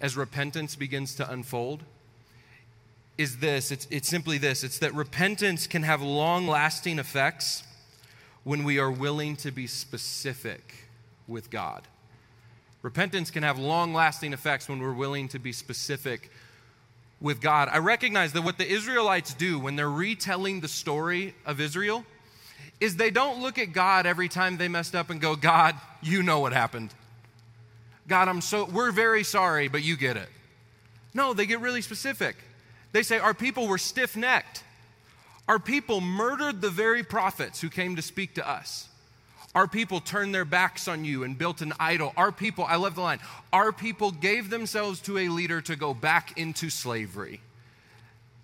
as 0.00 0.16
repentance 0.16 0.76
begins 0.76 1.14
to 1.16 1.30
unfold 1.30 1.82
is 3.18 3.38
this 3.38 3.70
it's, 3.70 3.86
it's 3.90 4.08
simply 4.08 4.38
this 4.38 4.64
it's 4.64 4.78
that 4.78 4.94
repentance 4.94 5.66
can 5.66 5.82
have 5.82 6.00
long 6.00 6.46
lasting 6.46 6.98
effects 6.98 7.62
when 8.44 8.64
we 8.64 8.78
are 8.78 8.90
willing 8.90 9.36
to 9.36 9.50
be 9.50 9.66
specific 9.66 10.88
with 11.28 11.50
God. 11.50 11.86
Repentance 12.82 13.30
can 13.30 13.44
have 13.44 13.58
long 13.58 13.94
lasting 13.94 14.32
effects 14.32 14.68
when 14.68 14.80
we're 14.80 14.92
willing 14.92 15.28
to 15.28 15.38
be 15.38 15.52
specific 15.52 16.30
with 17.22 17.40
God. 17.40 17.68
I 17.70 17.78
recognize 17.78 18.32
that 18.32 18.42
what 18.42 18.58
the 18.58 18.68
Israelites 18.68 19.32
do 19.32 19.58
when 19.58 19.76
they're 19.76 19.88
retelling 19.88 20.60
the 20.60 20.68
story 20.68 21.34
of 21.46 21.60
Israel 21.60 22.04
is 22.80 22.96
they 22.96 23.10
don't 23.10 23.40
look 23.40 23.58
at 23.58 23.72
God 23.72 24.06
every 24.06 24.28
time 24.28 24.58
they 24.58 24.68
messed 24.68 24.94
up 24.94 25.08
and 25.08 25.20
go, 25.20 25.36
God, 25.36 25.76
you 26.02 26.22
know 26.22 26.40
what 26.40 26.52
happened. 26.52 26.92
God, 28.08 28.28
I'm 28.28 28.40
so, 28.40 28.64
we're 28.64 28.90
very 28.90 29.22
sorry, 29.22 29.68
but 29.68 29.84
you 29.84 29.96
get 29.96 30.16
it. 30.16 30.28
No, 31.14 31.32
they 31.32 31.46
get 31.46 31.60
really 31.60 31.82
specific. 31.82 32.36
They 32.90 33.04
say, 33.04 33.18
Our 33.18 33.34
people 33.34 33.68
were 33.68 33.78
stiff 33.78 34.16
necked. 34.16 34.64
Our 35.46 35.58
people 35.58 36.00
murdered 36.00 36.60
the 36.60 36.70
very 36.70 37.02
prophets 37.02 37.60
who 37.60 37.68
came 37.68 37.96
to 37.96 38.02
speak 38.02 38.34
to 38.34 38.48
us. 38.48 38.88
Our 39.54 39.68
people 39.68 40.00
turned 40.00 40.34
their 40.34 40.46
backs 40.46 40.88
on 40.88 41.04
you 41.04 41.24
and 41.24 41.36
built 41.36 41.60
an 41.60 41.74
idol. 41.78 42.12
Our 42.16 42.32
people, 42.32 42.64
I 42.64 42.76
love 42.76 42.94
the 42.94 43.02
line, 43.02 43.20
our 43.52 43.72
people 43.72 44.10
gave 44.10 44.48
themselves 44.48 45.00
to 45.02 45.18
a 45.18 45.28
leader 45.28 45.60
to 45.62 45.76
go 45.76 45.92
back 45.92 46.38
into 46.38 46.70
slavery. 46.70 47.40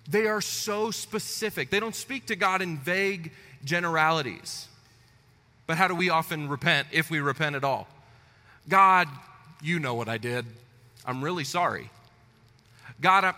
They 0.08 0.26
are 0.26 0.40
so 0.40 0.90
specific. 0.90 1.70
They 1.70 1.80
don't 1.80 1.94
speak 1.94 2.26
to 2.26 2.36
God 2.36 2.62
in 2.62 2.78
vague 2.78 3.32
generalities. 3.64 4.68
But 5.66 5.76
how 5.76 5.88
do 5.88 5.94
we 5.94 6.08
often 6.08 6.48
repent 6.48 6.88
if 6.92 7.10
we 7.10 7.20
repent 7.20 7.56
at 7.56 7.64
all? 7.64 7.88
God, 8.68 9.08
you 9.62 9.78
know 9.78 9.94
what 9.94 10.08
I 10.08 10.18
did. 10.18 10.46
I'm 11.04 11.22
really 11.22 11.44
sorry. 11.44 11.90
God, 13.00 13.34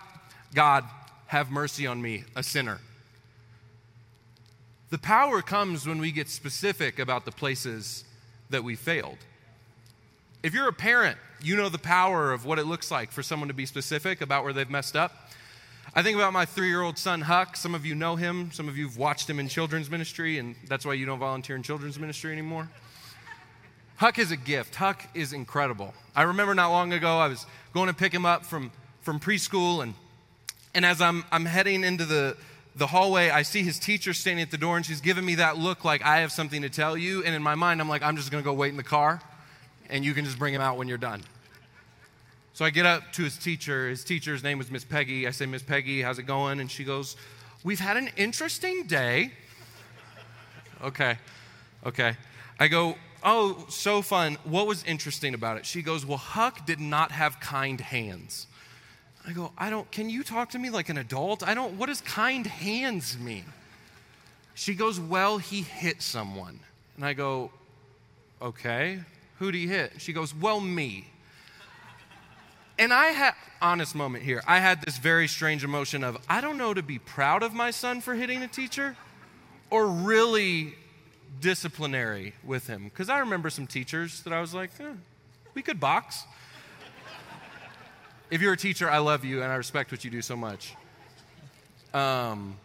God, 0.54 0.84
have 1.26 1.50
mercy 1.50 1.86
on 1.86 2.00
me, 2.02 2.24
a 2.34 2.42
sinner. 2.42 2.80
The 4.90 4.98
power 4.98 5.40
comes 5.40 5.86
when 5.86 5.98
we 5.98 6.10
get 6.10 6.28
specific 6.28 6.98
about 6.98 7.24
the 7.24 7.30
places 7.30 8.04
that 8.50 8.64
we 8.64 8.74
failed. 8.74 9.18
If 10.42 10.52
you're 10.52 10.68
a 10.68 10.72
parent, 10.72 11.16
you 11.42 11.56
know 11.56 11.68
the 11.68 11.78
power 11.78 12.32
of 12.32 12.44
what 12.44 12.58
it 12.58 12.64
looks 12.66 12.90
like 12.90 13.12
for 13.12 13.22
someone 13.22 13.48
to 13.48 13.54
be 13.54 13.66
specific 13.66 14.20
about 14.20 14.42
where 14.42 14.52
they've 14.52 14.68
messed 14.68 14.96
up. 14.96 15.30
I 15.94 16.02
think 16.02 16.16
about 16.16 16.32
my 16.32 16.44
three 16.44 16.68
year 16.68 16.82
old 16.82 16.98
son, 16.98 17.20
Huck. 17.20 17.56
Some 17.56 17.74
of 17.74 17.86
you 17.86 17.94
know 17.94 18.16
him, 18.16 18.50
some 18.52 18.68
of 18.68 18.76
you 18.76 18.86
have 18.86 18.96
watched 18.96 19.30
him 19.30 19.38
in 19.38 19.48
children's 19.48 19.90
ministry, 19.90 20.38
and 20.38 20.54
that's 20.68 20.84
why 20.84 20.94
you 20.94 21.06
don't 21.06 21.18
volunteer 21.18 21.56
in 21.56 21.62
children's 21.62 21.98
ministry 21.98 22.32
anymore. 22.32 22.68
Huck 23.96 24.18
is 24.18 24.30
a 24.30 24.36
gift. 24.36 24.76
Huck 24.76 25.04
is 25.14 25.32
incredible. 25.32 25.94
I 26.16 26.22
remember 26.22 26.54
not 26.54 26.70
long 26.70 26.92
ago, 26.92 27.18
I 27.18 27.28
was 27.28 27.44
going 27.74 27.88
to 27.88 27.94
pick 27.94 28.14
him 28.14 28.24
up 28.24 28.44
from, 28.46 28.72
from 29.02 29.20
preschool, 29.20 29.82
and, 29.82 29.94
and 30.74 30.84
as 30.84 31.00
I'm, 31.00 31.24
I'm 31.30 31.44
heading 31.44 31.84
into 31.84 32.04
the, 32.04 32.36
the 32.76 32.86
hallway, 32.86 33.30
I 33.30 33.42
see 33.42 33.62
his 33.62 33.78
teacher 33.78 34.14
standing 34.14 34.42
at 34.42 34.50
the 34.50 34.58
door, 34.58 34.76
and 34.76 34.86
she's 34.86 35.00
giving 35.00 35.24
me 35.24 35.36
that 35.36 35.58
look 35.58 35.84
like 35.84 36.04
I 36.04 36.18
have 36.18 36.32
something 36.32 36.62
to 36.62 36.70
tell 36.70 36.96
you. 36.96 37.24
And 37.24 37.34
in 37.34 37.42
my 37.42 37.54
mind, 37.54 37.80
I'm 37.80 37.88
like, 37.88 38.02
I'm 38.02 38.16
just 38.16 38.30
to 38.30 38.42
go 38.42 38.52
wait 38.52 38.70
in 38.70 38.76
the 38.76 38.82
car, 38.82 39.20
and 39.88 40.04
you 40.04 40.14
can 40.14 40.24
just 40.24 40.38
bring 40.38 40.54
him 40.54 40.60
out 40.60 40.76
when 40.76 40.88
you're 40.88 40.98
done. 40.98 41.22
So 42.52 42.64
I 42.64 42.70
get 42.70 42.86
up 42.86 43.12
to 43.14 43.22
his 43.22 43.36
teacher. 43.36 43.88
His 43.88 44.04
teacher's 44.04 44.42
name 44.42 44.58
was 44.58 44.70
Miss 44.70 44.84
Peggy. 44.84 45.26
I 45.26 45.30
say, 45.30 45.46
Miss 45.46 45.62
Peggy, 45.62 46.02
how's 46.02 46.18
it 46.18 46.24
going? 46.24 46.60
And 46.60 46.70
she 46.70 46.84
goes, 46.84 47.16
We've 47.62 47.80
had 47.80 47.96
an 47.96 48.10
interesting 48.16 48.84
day. 48.86 49.32
Okay, 50.82 51.18
okay. 51.84 52.16
I 52.58 52.68
go, 52.68 52.96
Oh, 53.22 53.66
so 53.68 54.00
fun. 54.00 54.38
What 54.44 54.66
was 54.66 54.82
interesting 54.84 55.34
about 55.34 55.58
it? 55.58 55.66
She 55.66 55.82
goes, 55.82 56.06
Well, 56.06 56.18
Huck 56.18 56.66
did 56.66 56.80
not 56.80 57.12
have 57.12 57.40
kind 57.40 57.80
hands. 57.80 58.46
I 59.26 59.32
go, 59.32 59.52
I 59.58 59.70
don't, 59.70 59.90
can 59.90 60.08
you 60.08 60.22
talk 60.22 60.50
to 60.50 60.58
me 60.58 60.70
like 60.70 60.88
an 60.88 60.98
adult? 60.98 61.46
I 61.46 61.54
don't, 61.54 61.74
what 61.78 61.86
does 61.86 62.00
kind 62.00 62.46
hands 62.46 63.18
mean? 63.18 63.44
She 64.54 64.74
goes, 64.74 64.98
Well, 64.98 65.38
he 65.38 65.62
hit 65.62 66.02
someone. 66.02 66.60
And 66.96 67.04
I 67.04 67.12
go, 67.12 67.50
Okay, 68.40 69.00
who'd 69.38 69.54
he 69.54 69.66
hit? 69.66 69.92
She 69.98 70.12
goes, 70.12 70.34
Well, 70.34 70.60
me. 70.60 71.06
And 72.78 72.94
I 72.94 73.08
had, 73.08 73.34
honest 73.60 73.94
moment 73.94 74.24
here, 74.24 74.42
I 74.46 74.58
had 74.58 74.80
this 74.82 74.96
very 74.96 75.28
strange 75.28 75.64
emotion 75.64 76.02
of, 76.02 76.16
I 76.28 76.40
don't 76.40 76.56
know 76.56 76.72
to 76.72 76.82
be 76.82 76.98
proud 76.98 77.42
of 77.42 77.52
my 77.52 77.70
son 77.70 78.00
for 78.00 78.14
hitting 78.14 78.42
a 78.42 78.48
teacher 78.48 78.96
or 79.68 79.86
really 79.86 80.74
disciplinary 81.40 82.34
with 82.42 82.66
him. 82.66 82.84
Because 82.84 83.10
I 83.10 83.18
remember 83.18 83.50
some 83.50 83.66
teachers 83.66 84.22
that 84.22 84.32
I 84.32 84.40
was 84.40 84.54
like, 84.54 84.70
eh, 84.80 84.92
we 85.54 85.62
could 85.62 85.78
box. 85.78 86.24
If 88.30 88.40
you're 88.40 88.52
a 88.52 88.56
teacher, 88.56 88.88
I 88.88 88.98
love 88.98 89.24
you 89.24 89.42
and 89.42 89.50
I 89.50 89.56
respect 89.56 89.90
what 89.90 90.04
you 90.04 90.10
do 90.10 90.22
so 90.22 90.36
much. 90.36 90.74
Um, 91.92 92.56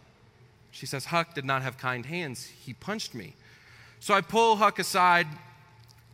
she 0.70 0.86
says, 0.86 1.06
Huck 1.06 1.34
did 1.34 1.44
not 1.44 1.62
have 1.62 1.76
kind 1.76 2.06
hands. 2.06 2.44
He 2.44 2.72
punched 2.72 3.14
me. 3.14 3.34
So 3.98 4.14
I 4.14 4.20
pull 4.20 4.56
Huck 4.56 4.78
aside. 4.78 5.26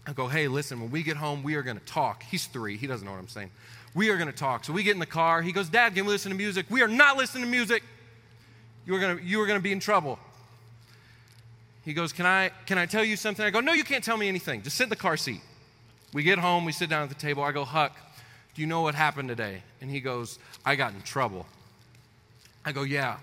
I 0.07 0.13
go, 0.15 0.27
hey, 0.27 0.49
listen, 0.49 0.81
when 0.81 0.91
we 0.91 1.03
get 1.03 1.19
home, 1.19 1.43
we 1.43 1.55
are 1.57 1.63
going 1.63 1.79
to 1.79 1.85
talk. 1.85 2.23
He's 2.23 2.47
three. 2.47 2.79
He 2.79 2.87
doesn't 2.87 3.05
know 3.05 3.13
what 3.13 3.21
I'm 3.21 3.29
saying. 3.29 3.51
We 3.95 4.09
are 4.09 4.17
going 4.17 4.31
to 4.31 4.37
talk. 4.37 4.65
So 4.65 4.73
we 4.73 4.83
get 4.83 4.95
in 4.95 5.01
the 5.01 5.07
car. 5.07 5.43
He 5.43 5.53
goes, 5.53 5.69
Dad, 5.69 5.95
can 5.95 6.07
we 6.07 6.13
listen 6.13 6.31
to 6.31 6.37
music? 6.37 6.67
We 6.71 6.81
are 6.81 6.89
not 6.89 7.19
listening 7.19 7.45
to 7.45 7.51
music. 7.51 7.83
You 8.87 8.95
are 8.95 9.01
going 9.01 9.19
to, 9.19 9.23
you 9.23 9.41
are 9.43 9.47
going 9.47 9.59
to 9.59 9.63
be 9.63 9.73
in 9.73 9.81
trouble. 9.81 10.19
He 11.85 11.93
goes, 11.93 12.13
can 12.13 12.25
I, 12.25 12.51
can 12.65 12.79
I 12.79 12.87
tell 12.87 13.05
you 13.05 13.17
something? 13.17 13.45
I 13.45 13.51
go, 13.51 13.61
No, 13.61 13.73
you 13.75 13.85
can't 13.85 14.03
tell 14.03 14.17
me 14.17 14.29
anything. 14.29 14.63
Just 14.63 14.77
sit 14.77 14.85
in 14.85 14.91
the 14.91 14.97
car 14.97 15.17
seat. 15.17 15.41
We 16.15 16.23
get 16.23 16.39
home. 16.39 16.65
We 16.65 16.73
sit 16.73 16.89
down 16.89 17.03
at 17.03 17.09
the 17.09 17.15
table. 17.15 17.43
I 17.43 17.53
go, 17.53 17.65
Huck, 17.65 17.97
do 18.55 18.61
you 18.61 18.67
know 18.67 18.83
what 18.83 18.95
happened 18.95 19.29
today? 19.29 19.63
And 19.81 19.91
he 19.91 20.01
goes, 20.01 20.39
I 20.65 20.77
got 20.77 20.93
in 20.93 21.03
trouble. 21.03 21.47
I 22.65 22.73
go, 22.73 22.83
Yeah. 22.83 23.17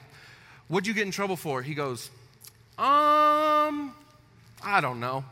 What'd 0.67 0.85
you 0.85 0.93
get 0.93 1.03
in 1.03 1.11
trouble 1.11 1.35
for? 1.35 1.61
He 1.61 1.73
goes, 1.73 2.09
Um, 2.77 3.93
I 4.63 4.79
don't 4.81 4.99
know. 4.99 5.23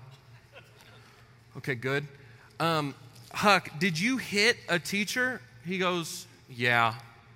Okay, 1.58 1.76
good. 1.76 2.06
Um, 2.60 2.94
Huck, 3.34 3.70
did 3.80 4.00
you 4.00 4.18
hit 4.18 4.58
a 4.70 4.80
teacher? 4.80 5.42
He 5.66 5.78
goes, 5.78 6.28
Yeah, 6.50 6.96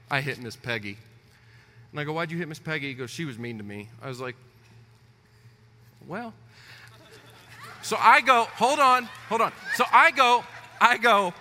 I 0.09 0.21
hit 0.21 0.39
Miss 0.39 0.55
Peggy. 0.55 0.97
And 1.91 1.99
I 1.99 2.03
go, 2.03 2.13
Why'd 2.13 2.31
you 2.31 2.37
hit 2.37 2.47
Miss 2.47 2.59
Peggy? 2.59 2.87
He 2.87 2.93
goes, 2.93 3.09
She 3.09 3.25
was 3.25 3.37
mean 3.39 3.57
to 3.57 3.63
me. 3.63 3.89
I 4.01 4.07
was 4.07 4.19
like, 4.19 4.35
Well. 6.07 6.33
So 7.81 7.97
I 7.99 8.21
go, 8.21 8.43
Hold 8.55 8.79
on, 8.79 9.05
hold 9.27 9.41
on. 9.41 9.51
So 9.75 9.83
I 9.91 10.11
go, 10.11 10.43
I 10.79 10.97
go, 10.97 11.33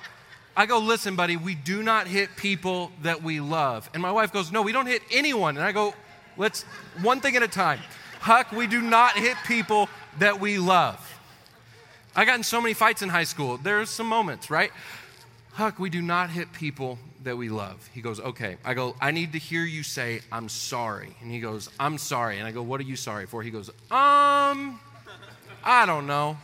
I 0.56 0.66
go, 0.66 0.78
listen, 0.78 1.16
buddy, 1.16 1.36
we 1.36 1.54
do 1.54 1.82
not 1.82 2.06
hit 2.06 2.36
people 2.36 2.90
that 3.02 3.22
we 3.22 3.40
love. 3.40 3.88
And 3.94 4.02
my 4.02 4.12
wife 4.12 4.32
goes, 4.32 4.50
no, 4.50 4.62
we 4.62 4.72
don't 4.72 4.86
hit 4.86 5.02
anyone. 5.10 5.56
And 5.56 5.64
I 5.64 5.72
go, 5.72 5.94
let's, 6.36 6.62
one 7.02 7.20
thing 7.20 7.36
at 7.36 7.42
a 7.42 7.48
time. 7.48 7.80
Huck, 8.20 8.52
we 8.52 8.66
do 8.66 8.82
not 8.82 9.16
hit 9.16 9.36
people 9.46 9.88
that 10.18 10.40
we 10.40 10.58
love. 10.58 11.06
I 12.14 12.24
got 12.24 12.36
in 12.36 12.42
so 12.42 12.60
many 12.60 12.74
fights 12.74 13.02
in 13.02 13.08
high 13.08 13.24
school. 13.24 13.56
There's 13.56 13.88
some 13.88 14.06
moments, 14.06 14.50
right? 14.50 14.72
Huck, 15.52 15.78
we 15.78 15.88
do 15.88 16.02
not 16.02 16.30
hit 16.30 16.52
people 16.52 16.98
that 17.22 17.36
we 17.36 17.48
love. 17.48 17.88
He 17.94 18.00
goes, 18.00 18.18
okay. 18.18 18.56
I 18.64 18.74
go, 18.74 18.96
I 19.00 19.10
need 19.10 19.32
to 19.32 19.38
hear 19.38 19.64
you 19.64 19.82
say, 19.82 20.20
I'm 20.32 20.48
sorry. 20.48 21.14
And 21.20 21.30
he 21.30 21.40
goes, 21.40 21.68
I'm 21.78 21.98
sorry. 21.98 22.38
And 22.38 22.46
I 22.46 22.50
go, 22.50 22.62
what 22.62 22.80
are 22.80 22.84
you 22.84 22.96
sorry 22.96 23.26
for? 23.26 23.42
He 23.42 23.50
goes, 23.50 23.68
um, 23.90 24.80
I 25.62 25.84
don't 25.86 26.06
know. 26.06 26.36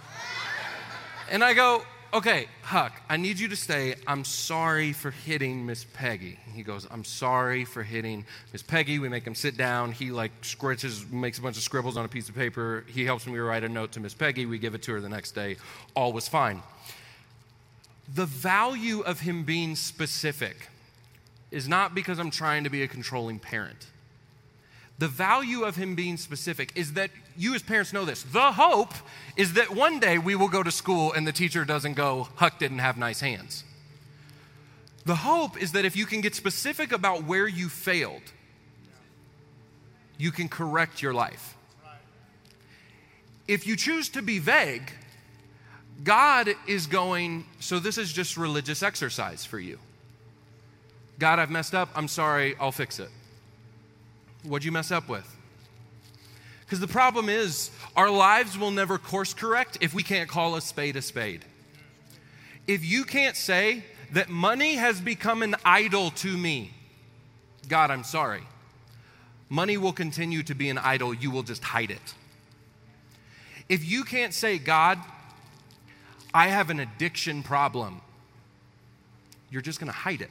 And 1.31 1.42
I 1.42 1.55
go, 1.55 1.83
okay, 2.12 2.49
Huck, 2.62 2.92
I 3.09 3.16
need 3.16 3.38
you 3.38 3.49
to 3.49 3.57
say, 3.57 3.95
I'm 4.07 4.25
sorry 4.25 4.92
for 4.92 5.11
hitting 5.11 5.66
Miss 5.66 5.85
Peggy. 5.85 6.38
He 6.53 6.62
goes, 6.62 6.87
I'm 6.90 7.05
sorry 7.05 7.64
for 7.64 7.83
hitting 7.83 8.25
Miss 8.53 8.62
Peggy. 8.62 8.99
We 8.99 9.09
make 9.09 9.27
him 9.27 9.35
sit 9.35 9.57
down. 9.57 9.92
He 9.92 10.11
like 10.11 10.33
scratches, 10.42 11.11
makes 11.11 11.38
a 11.38 11.42
bunch 11.42 11.57
of 11.57 11.62
scribbles 11.62 11.97
on 11.97 12.05
a 12.05 12.09
piece 12.09 12.29
of 12.29 12.35
paper. 12.35 12.85
He 12.88 13.05
helps 13.05 13.27
me 13.27 13.38
write 13.38 13.64
a 13.64 13.69
note 13.69 13.92
to 13.92 14.01
Miss 14.01 14.14
Peggy. 14.14 14.47
We 14.47 14.59
give 14.59 14.75
it 14.75 14.83
to 14.85 14.92
her 14.92 15.01
the 15.01 15.09
next 15.09 15.33
day. 15.33 15.57
All 15.95 16.12
was 16.12 16.29
fine. 16.29 16.62
The 18.14 18.27
value 18.27 19.01
of 19.01 19.21
him 19.21 19.45
being 19.45 19.75
specific 19.77 20.69
is 21.51 21.69
not 21.69 21.95
because 21.95 22.19
I'm 22.19 22.31
trying 22.31 22.64
to 22.64 22.71
be 22.71 22.83
a 22.83 22.88
controlling 22.88 23.38
parent. 23.38 23.87
The 24.98 25.09
value 25.09 25.64
of 25.64 25.76
him 25.76 25.94
being 25.94 26.16
specific 26.16 26.72
is 26.74 26.94
that 26.94 27.11
you, 27.37 27.54
as 27.54 27.62
parents, 27.62 27.92
know 27.92 28.04
this. 28.04 28.22
The 28.22 28.52
hope 28.52 28.94
is 29.37 29.52
that 29.54 29.70
one 29.70 30.00
day 30.00 30.16
we 30.16 30.35
will 30.35 30.48
go 30.48 30.62
to 30.62 30.70
school 30.70 31.12
and 31.12 31.26
the 31.26 31.32
teacher 31.32 31.64
doesn't 31.64 31.94
go, 31.94 32.28
Huck 32.37 32.59
didn't 32.59 32.78
have 32.78 32.96
nice 32.96 33.20
hands. 33.20 33.64
The 35.04 35.16
hope 35.16 35.61
is 35.61 35.72
that 35.72 35.85
if 35.85 35.96
you 35.96 36.06
can 36.06 36.20
get 36.20 36.35
specific 36.35 36.92
about 36.92 37.24
where 37.24 37.46
you 37.46 37.68
failed, 37.68 38.22
you 40.18 40.32
can 40.32 40.48
correct 40.48 41.02
your 41.02 41.12
life. 41.12 41.56
If 43.46 43.66
you 43.66 43.76
choose 43.76 44.09
to 44.11 44.22
be 44.22 44.38
vague, 44.38 44.90
God 46.02 46.48
is 46.66 46.87
going, 46.87 47.44
so 47.61 47.78
this 47.78 47.98
is 47.98 48.12
just 48.12 48.37
religious 48.37 48.82
exercise 48.82 49.44
for 49.44 49.59
you. 49.59 49.78
God, 51.18 51.38
I've 51.38 51.50
messed 51.50 51.74
up. 51.74 51.88
I'm 51.94 52.09
sorry. 52.09 52.56
I'll 52.59 52.72
fix 52.72 52.98
it. 52.98 53.11
What'd 54.46 54.64
you 54.64 54.72
mess 54.72 54.90
up 54.90 55.09
with? 55.09 55.37
Because 56.64 56.80
the 56.80 56.88
problem 56.88 57.28
is, 57.28 57.70
our 57.96 58.11
lives 58.11 58.59
will 58.59 58.70
never 58.70 58.98
course 58.98 59.35
correct 59.35 59.78
if 59.80 59.94
we 59.94 60.02
can't 60.02 60.28
call 60.28 60.56
a 60.56 60.61
spade 60.61 60.96
a 60.96 61.02
spade. 61.02 61.44
If 62.66 62.85
you 62.85 63.04
can't 63.04 63.37
say 63.37 63.85
that 64.12 64.28
money 64.28 64.74
has 64.74 65.00
become 65.00 65.42
an 65.42 65.56
idol 65.64 66.11
to 66.11 66.37
me, 66.37 66.72
God, 67.68 67.90
I'm 67.90 68.04
sorry. 68.04 68.42
Money 69.48 69.76
will 69.76 69.92
continue 69.92 70.42
to 70.44 70.54
be 70.54 70.68
an 70.68 70.78
idol, 70.78 71.14
you 71.14 71.30
will 71.30 71.44
just 71.44 71.62
hide 71.62 71.90
it. 71.90 72.14
If 73.68 73.85
you 73.85 74.04
can't 74.04 74.35
say, 74.35 74.59
God, 74.59 74.98
I 76.35 76.48
have 76.48 76.70
an 76.70 76.80
addiction 76.80 77.42
problem, 77.42 78.00
you're 79.50 79.62
just 79.62 79.78
gonna 79.78 79.92
hide 79.92 80.20
it. 80.20 80.30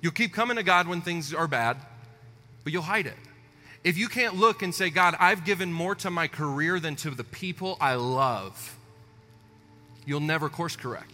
You'll 0.00 0.12
keep 0.12 0.32
coming 0.32 0.56
to 0.56 0.62
God 0.62 0.88
when 0.88 1.02
things 1.02 1.34
are 1.34 1.46
bad, 1.46 1.76
but 2.64 2.72
you'll 2.72 2.82
hide 2.82 3.06
it. 3.06 3.16
If 3.82 3.96
you 3.96 4.08
can't 4.08 4.36
look 4.36 4.62
and 4.62 4.74
say, 4.74 4.90
God, 4.90 5.16
I've 5.18 5.44
given 5.44 5.72
more 5.72 5.94
to 5.96 6.10
my 6.10 6.28
career 6.28 6.78
than 6.80 6.96
to 6.96 7.10
the 7.10 7.24
people 7.24 7.78
I 7.80 7.94
love, 7.94 8.76
you'll 10.04 10.20
never 10.20 10.48
course 10.48 10.76
correct. 10.76 11.12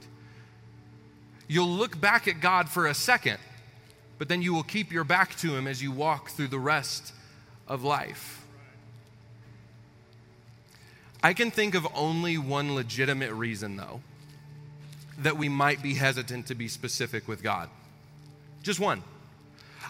You'll 1.49 1.69
look 1.69 2.01
back 2.01 2.27
at 2.27 2.41
God 2.41 2.69
for 2.69 2.87
a 2.87 2.95
second, 2.95 3.39
but 4.19 4.29
then 4.29 4.43
you 4.43 4.53
will 4.53 4.65
keep 4.65 4.93
your 4.93 5.05
back 5.05 5.37
to 5.37 5.55
Him 5.55 5.69
as 5.69 5.81
you 5.81 5.93
walk 5.93 6.31
through 6.31 6.49
the 6.49 6.59
rest 6.59 7.13
of 7.69 7.85
life. 7.85 8.45
I 11.23 11.35
can 11.35 11.51
think 11.51 11.75
of 11.75 11.87
only 11.95 12.37
one 12.37 12.75
legitimate 12.75 13.33
reason, 13.33 13.77
though, 13.77 14.01
that 15.19 15.37
we 15.37 15.49
might 15.49 15.83
be 15.83 15.95
hesitant 15.95 16.47
to 16.49 16.55
be 16.55 16.69
specific 16.69 17.27
with 17.29 17.43
God. 17.43 17.69
Just 18.63 18.81
one. 18.81 19.03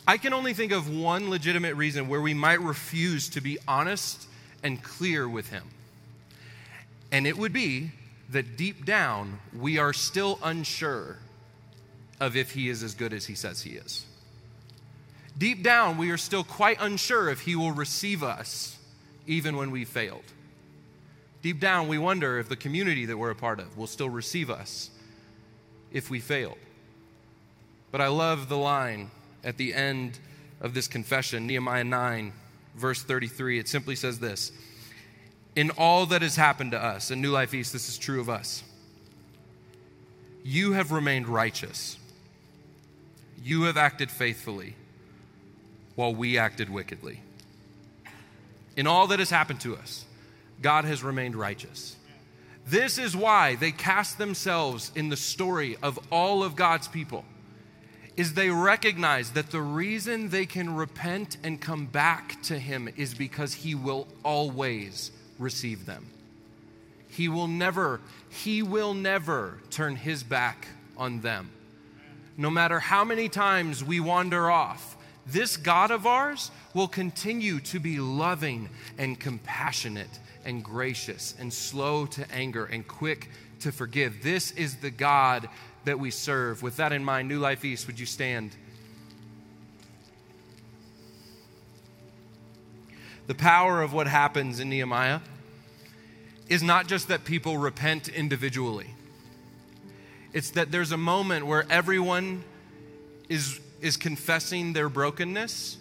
I 0.06 0.16
can 0.18 0.32
only 0.32 0.54
think 0.54 0.72
of 0.72 0.88
one 0.88 1.30
legitimate 1.30 1.74
reason 1.74 2.08
where 2.08 2.20
we 2.20 2.34
might 2.34 2.60
refuse 2.60 3.28
to 3.30 3.40
be 3.40 3.58
honest 3.68 4.26
and 4.62 4.82
clear 4.82 5.28
with 5.28 5.50
Him. 5.50 5.64
And 7.12 7.26
it 7.26 7.38
would 7.38 7.52
be 7.52 7.92
that 8.30 8.56
deep 8.56 8.84
down, 8.84 9.38
we 9.56 9.78
are 9.78 9.92
still 9.92 10.38
unsure 10.42 11.18
of 12.18 12.36
if 12.36 12.52
He 12.52 12.68
is 12.68 12.82
as 12.82 12.94
good 12.94 13.12
as 13.12 13.26
He 13.26 13.34
says 13.34 13.62
He 13.62 13.70
is. 13.70 14.06
Deep 15.38 15.62
down, 15.62 15.98
we 15.98 16.10
are 16.10 16.16
still 16.16 16.44
quite 16.44 16.78
unsure 16.80 17.28
if 17.28 17.42
He 17.42 17.54
will 17.54 17.72
receive 17.72 18.22
us 18.22 18.78
even 19.26 19.56
when 19.56 19.70
we 19.70 19.84
failed. 19.84 20.24
Deep 21.42 21.60
down, 21.60 21.88
we 21.88 21.98
wonder 21.98 22.38
if 22.38 22.48
the 22.48 22.56
community 22.56 23.06
that 23.06 23.16
we're 23.16 23.30
a 23.30 23.36
part 23.36 23.60
of 23.60 23.76
will 23.76 23.86
still 23.86 24.08
receive 24.08 24.50
us 24.50 24.90
if 25.92 26.10
we 26.10 26.18
failed. 26.18 26.58
But 27.92 28.00
I 28.00 28.08
love 28.08 28.48
the 28.48 28.56
line 28.56 29.10
at 29.46 29.56
the 29.56 29.72
end 29.72 30.18
of 30.60 30.74
this 30.74 30.88
confession, 30.88 31.46
Nehemiah 31.46 31.84
9, 31.84 32.32
verse 32.74 33.02
33. 33.02 33.60
It 33.60 33.68
simply 33.68 33.94
says 33.96 34.18
this 34.18 34.52
In 35.54 35.70
all 35.70 36.04
that 36.06 36.20
has 36.20 36.36
happened 36.36 36.72
to 36.72 36.82
us, 36.82 37.10
in 37.10 37.22
New 37.22 37.30
Life 37.30 37.54
East, 37.54 37.72
this 37.72 37.88
is 37.88 37.96
true 37.96 38.20
of 38.20 38.28
us. 38.28 38.64
You 40.42 40.72
have 40.72 40.92
remained 40.92 41.28
righteous. 41.28 41.96
You 43.42 43.62
have 43.62 43.76
acted 43.76 44.10
faithfully 44.10 44.74
while 45.94 46.14
we 46.14 46.36
acted 46.36 46.68
wickedly. 46.68 47.20
In 48.76 48.86
all 48.86 49.06
that 49.06 49.20
has 49.20 49.30
happened 49.30 49.60
to 49.60 49.76
us, 49.76 50.04
God 50.60 50.84
has 50.84 51.02
remained 51.02 51.36
righteous. 51.36 51.96
This 52.66 52.98
is 52.98 53.16
why 53.16 53.54
they 53.54 53.70
cast 53.70 54.18
themselves 54.18 54.90
in 54.96 55.08
the 55.08 55.16
story 55.16 55.76
of 55.82 55.98
all 56.10 56.42
of 56.42 56.56
God's 56.56 56.88
people 56.88 57.24
is 58.16 58.32
they 58.32 58.50
recognize 58.50 59.32
that 59.32 59.50
the 59.50 59.60
reason 59.60 60.30
they 60.30 60.46
can 60.46 60.74
repent 60.74 61.36
and 61.42 61.60
come 61.60 61.86
back 61.86 62.40
to 62.42 62.58
Him 62.58 62.88
is 62.96 63.14
because 63.14 63.54
He 63.54 63.74
will 63.74 64.08
always 64.22 65.10
receive 65.38 65.84
them. 65.84 66.06
He 67.08 67.28
will 67.28 67.48
never, 67.48 68.00
He 68.30 68.62
will 68.62 68.94
never 68.94 69.58
turn 69.70 69.96
His 69.96 70.22
back 70.22 70.68
on 70.96 71.20
them. 71.20 71.50
No 72.38 72.50
matter 72.50 72.78
how 72.78 73.04
many 73.04 73.28
times 73.28 73.84
we 73.84 74.00
wander 74.00 74.50
off, 74.50 74.96
this 75.26 75.56
God 75.56 75.90
of 75.90 76.06
ours 76.06 76.50
will 76.72 76.88
continue 76.88 77.60
to 77.60 77.80
be 77.80 77.98
loving 77.98 78.68
and 78.96 79.18
compassionate 79.18 80.20
and 80.44 80.62
gracious 80.62 81.34
and 81.38 81.52
slow 81.52 82.06
to 82.06 82.30
anger 82.30 82.66
and 82.66 82.86
quick 82.86 83.30
to 83.60 83.72
forgive. 83.72 84.22
This 84.22 84.52
is 84.52 84.76
the 84.76 84.90
God 84.90 85.48
that 85.86 85.98
we 85.98 86.10
serve. 86.10 86.62
With 86.62 86.76
that 86.76 86.92
in 86.92 87.02
mind, 87.02 87.28
New 87.28 87.38
Life 87.38 87.64
East, 87.64 87.86
would 87.86 87.98
you 87.98 88.06
stand? 88.06 88.54
The 93.26 93.34
power 93.34 93.82
of 93.82 93.92
what 93.92 94.06
happens 94.06 94.60
in 94.60 94.68
Nehemiah 94.68 95.20
is 96.48 96.62
not 96.62 96.86
just 96.86 97.08
that 97.08 97.24
people 97.24 97.58
repent 97.58 98.08
individually, 98.08 98.94
it's 100.32 100.50
that 100.50 100.70
there's 100.70 100.92
a 100.92 100.98
moment 100.98 101.46
where 101.46 101.64
everyone 101.70 102.44
is, 103.28 103.58
is 103.80 103.96
confessing 103.96 104.74
their 104.74 104.88
brokenness 104.88 105.78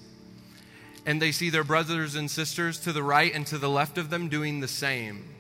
and 1.06 1.22
they 1.22 1.32
see 1.32 1.50
their 1.50 1.64
brothers 1.64 2.16
and 2.16 2.32
sisters 2.32 2.80
to 2.80 2.94
the 2.94 3.04
right 3.04 3.34
and 3.36 3.46
to 3.48 3.58
the 3.58 3.70
left 3.70 3.98
of 3.98 4.10
them 4.10 4.28
doing 4.28 4.60
the 4.60 4.68
same. 4.68 5.35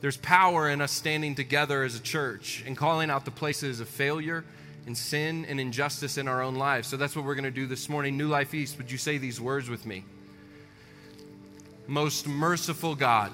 There's 0.00 0.16
power 0.16 0.70
in 0.70 0.80
us 0.80 0.92
standing 0.92 1.34
together 1.34 1.82
as 1.82 1.94
a 1.94 2.00
church 2.00 2.64
and 2.66 2.76
calling 2.76 3.10
out 3.10 3.24
the 3.24 3.30
places 3.30 3.80
of 3.80 3.88
failure 3.88 4.44
and 4.86 4.96
sin 4.96 5.44
and 5.46 5.60
injustice 5.60 6.16
in 6.16 6.26
our 6.26 6.42
own 6.42 6.54
lives. 6.54 6.88
So 6.88 6.96
that's 6.96 7.14
what 7.14 7.24
we're 7.24 7.34
going 7.34 7.44
to 7.44 7.50
do 7.50 7.66
this 7.66 7.88
morning. 7.88 8.16
New 8.16 8.28
Life 8.28 8.54
East, 8.54 8.78
would 8.78 8.90
you 8.90 8.96
say 8.96 9.18
these 9.18 9.40
words 9.40 9.68
with 9.68 9.84
me? 9.84 10.04
Most 11.86 12.26
merciful 12.26 12.94
God, 12.94 13.30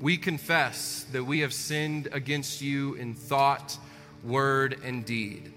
we 0.00 0.16
confess 0.16 1.04
that 1.12 1.24
we 1.24 1.40
have 1.40 1.52
sinned 1.52 2.08
against 2.12 2.60
you 2.60 2.94
in 2.94 3.14
thought, 3.14 3.76
word, 4.22 4.78
and 4.84 5.04
deed, 5.04 5.52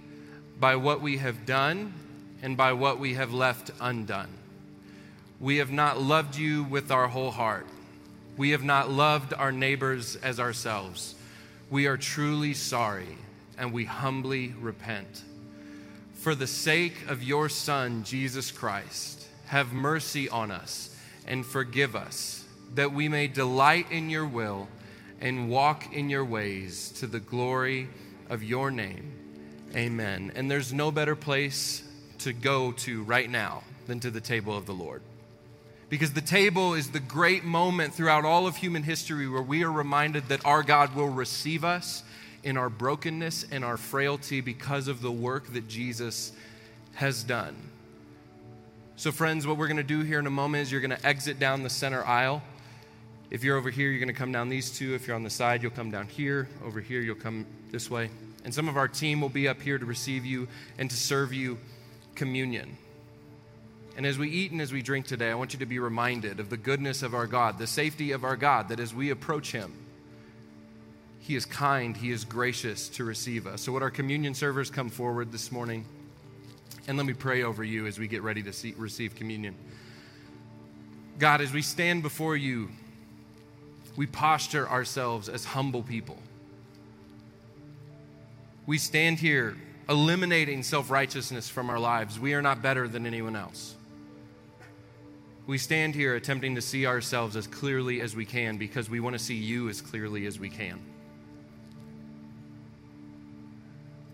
by 0.59 0.75
what 0.75 1.01
we 1.01 1.17
have 1.17 1.45
done 1.45 1.93
and 2.41 2.57
by 2.57 2.73
what 2.73 2.99
we 2.99 3.13
have 3.13 3.33
left 3.33 3.71
undone. 3.79 4.29
We 5.39 5.57
have 5.57 5.71
not 5.71 5.99
loved 5.99 6.35
you 6.35 6.63
with 6.63 6.89
our 6.89 7.07
whole 7.07 7.31
heart. 7.31 7.67
We 8.37 8.51
have 8.51 8.63
not 8.63 8.89
loved 8.89 9.33
our 9.33 9.51
neighbors 9.51 10.17
as 10.17 10.39
ourselves. 10.39 11.15
We 11.69 11.87
are 11.87 11.97
truly 11.97 12.53
sorry 12.53 13.17
and 13.57 13.71
we 13.71 13.85
humbly 13.85 14.53
repent. 14.59 15.23
For 16.15 16.35
the 16.35 16.47
sake 16.47 17.07
of 17.07 17.23
your 17.23 17.49
Son, 17.49 18.03
Jesus 18.03 18.51
Christ, 18.51 19.27
have 19.47 19.73
mercy 19.73 20.27
on 20.27 20.51
us 20.51 20.95
and 21.27 21.45
forgive 21.45 21.95
us, 21.95 22.43
that 22.73 22.91
we 22.91 23.07
may 23.07 23.27
delight 23.27 23.91
in 23.91 24.09
your 24.09 24.25
will 24.25 24.67
and 25.21 25.49
walk 25.49 25.93
in 25.93 26.09
your 26.09 26.25
ways 26.25 26.91
to 26.97 27.07
the 27.07 27.19
glory 27.19 27.87
of 28.29 28.43
your 28.43 28.71
name. 28.71 29.11
Amen. 29.75 30.31
And 30.35 30.49
there's 30.49 30.73
no 30.73 30.91
better 30.91 31.15
place 31.15 31.83
to 32.19 32.33
go 32.33 32.71
to 32.71 33.03
right 33.03 33.29
now 33.29 33.63
than 33.87 33.99
to 34.01 34.11
the 34.11 34.21
table 34.21 34.57
of 34.57 34.65
the 34.65 34.73
Lord. 34.73 35.01
Because 35.89 36.13
the 36.13 36.21
table 36.21 36.73
is 36.73 36.89
the 36.89 36.99
great 36.99 37.43
moment 37.43 37.93
throughout 37.93 38.25
all 38.25 38.47
of 38.47 38.55
human 38.55 38.83
history 38.83 39.29
where 39.29 39.41
we 39.41 39.63
are 39.63 39.71
reminded 39.71 40.29
that 40.29 40.43
our 40.45 40.63
God 40.63 40.95
will 40.95 41.09
receive 41.09 41.63
us 41.63 42.03
in 42.43 42.57
our 42.57 42.69
brokenness 42.69 43.45
and 43.51 43.63
our 43.63 43.77
frailty 43.77 44.41
because 44.41 44.87
of 44.87 45.01
the 45.01 45.11
work 45.11 45.53
that 45.53 45.67
Jesus 45.67 46.31
has 46.95 47.23
done. 47.23 47.55
So, 48.97 49.11
friends, 49.11 49.45
what 49.45 49.57
we're 49.57 49.67
going 49.67 49.77
to 49.77 49.83
do 49.83 50.01
here 50.01 50.19
in 50.19 50.27
a 50.27 50.31
moment 50.31 50.63
is 50.63 50.71
you're 50.71 50.81
going 50.81 50.97
to 50.97 51.05
exit 51.05 51.37
down 51.37 51.63
the 51.63 51.69
center 51.69 52.03
aisle. 52.05 52.41
If 53.29 53.43
you're 53.43 53.57
over 53.57 53.69
here, 53.69 53.89
you're 53.89 53.99
going 53.99 54.07
to 54.07 54.13
come 54.13 54.31
down 54.31 54.47
these 54.47 54.71
two. 54.71 54.95
If 54.95 55.05
you're 55.05 55.15
on 55.15 55.23
the 55.23 55.29
side, 55.29 55.61
you'll 55.61 55.71
come 55.71 55.91
down 55.91 56.07
here. 56.07 56.47
Over 56.63 56.79
here, 56.79 57.01
you'll 57.01 57.15
come 57.15 57.45
this 57.71 57.89
way. 57.89 58.09
And 58.45 58.53
some 58.53 58.69
of 58.69 58.77
our 58.77 58.87
team 58.87 59.19
will 59.19 59.29
be 59.29 59.47
up 59.47 59.61
here 59.61 59.77
to 59.77 59.85
receive 59.85 60.23
you 60.23 60.47
and 60.77 60.89
to 60.89 60.95
serve 60.95 61.33
you 61.33 61.57
communion. 62.13 62.77
And 63.97 64.05
as 64.05 64.17
we 64.17 64.29
eat 64.29 64.51
and 64.51 64.61
as 64.61 64.73
we 64.73 64.81
drink 64.81 65.05
today, 65.05 65.31
I 65.31 65.35
want 65.35 65.53
you 65.53 65.59
to 65.59 65.65
be 65.65 65.79
reminded 65.79 66.39
of 66.39 66.49
the 66.49 66.57
goodness 66.57 67.01
of 67.01 67.13
our 67.13 67.27
God, 67.27 67.57
the 67.57 67.67
safety 67.67 68.11
of 68.11 68.23
our 68.23 68.35
God, 68.35 68.69
that 68.69 68.79
as 68.79 68.93
we 68.93 69.09
approach 69.09 69.51
Him, 69.51 69.73
He 71.19 71.35
is 71.35 71.45
kind, 71.45 71.95
He 71.95 72.11
is 72.11 72.25
gracious 72.25 72.89
to 72.89 73.05
receive 73.05 73.47
us. 73.47 73.61
So, 73.61 73.71
would 73.71 73.83
our 73.83 73.91
communion 73.91 74.33
servers 74.33 74.69
come 74.69 74.89
forward 74.89 75.31
this 75.31 75.51
morning? 75.51 75.85
And 76.87 76.97
let 76.97 77.05
me 77.05 77.13
pray 77.13 77.43
over 77.43 77.63
you 77.63 77.87
as 77.87 77.97
we 77.97 78.07
get 78.07 78.21
ready 78.21 78.43
to 78.43 78.53
see, 78.53 78.73
receive 78.77 79.15
communion. 79.15 79.55
God, 81.17 81.39
as 81.39 81.53
we 81.53 81.61
stand 81.61 82.03
before 82.03 82.35
you, 82.35 82.69
we 83.95 84.05
posture 84.05 84.67
ourselves 84.69 85.29
as 85.29 85.45
humble 85.45 85.81
people. 85.81 86.17
We 88.65 88.77
stand 88.77 89.19
here 89.19 89.55
eliminating 89.87 90.63
self 90.63 90.89
righteousness 90.89 91.47
from 91.47 91.69
our 91.69 91.79
lives. 91.79 92.19
We 92.19 92.33
are 92.33 92.41
not 92.41 92.61
better 92.61 92.87
than 92.87 93.05
anyone 93.05 93.35
else. 93.35 93.75
We 95.47 95.59
stand 95.59 95.93
here 95.93 96.15
attempting 96.15 96.55
to 96.55 96.61
see 96.61 96.87
ourselves 96.87 97.35
as 97.35 97.45
clearly 97.45 98.01
as 98.01 98.15
we 98.15 98.25
can 98.25 98.57
because 98.57 98.89
we 98.89 98.99
want 98.99 99.13
to 99.13 99.23
see 99.23 99.35
you 99.35 99.69
as 99.69 99.79
clearly 99.79 100.25
as 100.25 100.39
we 100.39 100.49
can. 100.49 100.79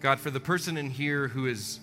God, 0.02 0.20
for 0.20 0.30
the 0.30 0.39
person 0.39 0.78
in 0.78 0.89
here 0.89 1.28
who 1.28 1.46
is 1.46 1.80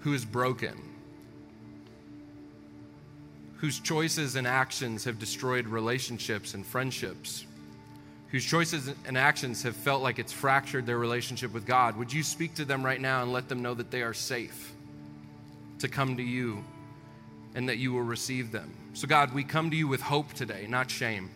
who 0.00 0.14
is 0.14 0.24
broken, 0.24 0.80
whose 3.56 3.78
choices 3.78 4.36
and 4.36 4.46
actions 4.46 5.04
have 5.04 5.18
destroyed 5.18 5.66
relationships 5.66 6.54
and 6.54 6.64
friendships, 6.64 7.44
whose 8.28 8.46
choices 8.46 8.94
and 9.04 9.18
actions 9.18 9.62
have 9.64 9.76
felt 9.76 10.02
like 10.02 10.18
it's 10.18 10.32
fractured 10.32 10.86
their 10.86 10.96
relationship 10.96 11.52
with 11.52 11.66
God, 11.66 11.98
would 11.98 12.10
you 12.10 12.22
speak 12.22 12.54
to 12.54 12.64
them 12.64 12.82
right 12.82 13.00
now 13.00 13.22
and 13.22 13.30
let 13.30 13.50
them 13.50 13.60
know 13.60 13.74
that 13.74 13.90
they 13.90 14.00
are 14.00 14.14
safe 14.14 14.72
to 15.80 15.88
come 15.88 16.16
to 16.16 16.22
you 16.22 16.64
and 17.54 17.68
that 17.68 17.78
you 17.78 17.92
will 17.92 18.02
receive 18.02 18.52
them? 18.52 18.72
So, 18.94 19.06
God, 19.06 19.34
we 19.34 19.44
come 19.44 19.70
to 19.70 19.76
you 19.76 19.88
with 19.88 20.00
hope 20.00 20.32
today, 20.32 20.66
not 20.68 20.90
shame, 20.90 21.30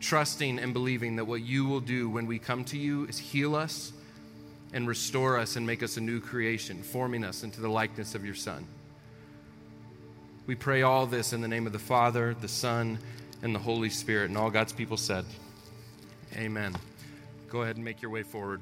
trusting 0.00 0.58
and 0.58 0.72
believing 0.72 1.16
that 1.16 1.24
what 1.24 1.42
you 1.42 1.64
will 1.66 1.80
do 1.80 2.08
when 2.08 2.26
we 2.26 2.38
come 2.38 2.64
to 2.66 2.78
you 2.78 3.04
is 3.06 3.18
heal 3.18 3.54
us 3.54 3.92
and 4.72 4.88
restore 4.88 5.38
us 5.38 5.56
and 5.56 5.66
make 5.66 5.82
us 5.82 5.96
a 5.96 6.00
new 6.00 6.20
creation, 6.20 6.82
forming 6.82 7.24
us 7.24 7.42
into 7.42 7.60
the 7.60 7.68
likeness 7.68 8.14
of 8.14 8.24
your 8.24 8.34
Son. 8.34 8.66
We 10.46 10.54
pray 10.54 10.82
all 10.82 11.06
this 11.06 11.32
in 11.32 11.40
the 11.40 11.48
name 11.48 11.66
of 11.66 11.72
the 11.72 11.78
Father, 11.78 12.34
the 12.38 12.48
Son, 12.48 12.98
and 13.42 13.54
the 13.54 13.58
Holy 13.60 13.88
Spirit. 13.88 14.28
And 14.28 14.36
all 14.36 14.50
God's 14.50 14.72
people 14.72 14.96
said, 14.96 15.24
Amen. 16.36 16.74
Go 17.48 17.62
ahead 17.62 17.76
and 17.76 17.84
make 17.84 18.02
your 18.02 18.10
way 18.10 18.24
forward. 18.24 18.60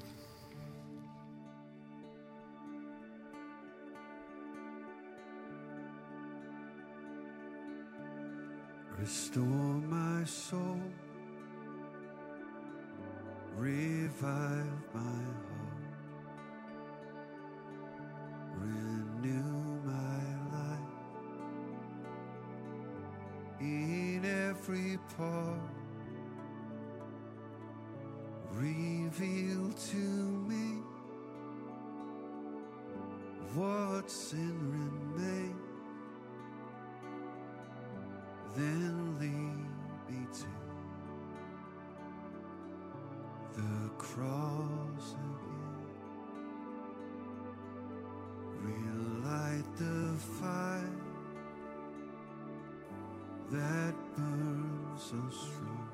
Restore 9.02 9.82
my 9.90 10.22
soul, 10.24 10.80
revive 13.56 14.78
my 14.94 15.00
heart, 15.00 15.96
renew 18.60 19.80
my 19.84 20.22
life. 20.56 20.94
In 23.58 24.24
every 24.24 24.96
part. 25.16 25.58
Reveal 28.52 29.72
to 29.90 29.96
me 29.96 30.78
what's 33.52 34.32
in 34.32 34.56
remain 34.70 35.61
then 38.54 39.18
lead 39.20 40.14
me 40.14 40.26
to 40.32 40.46
the 43.54 43.88
cross 43.98 45.14
again. 45.14 45.86
Relight 48.62 49.76
the 49.76 50.18
fire 50.40 51.00
that 53.50 53.94
burns 54.16 55.02
so 55.02 55.22
strong, 55.30 55.91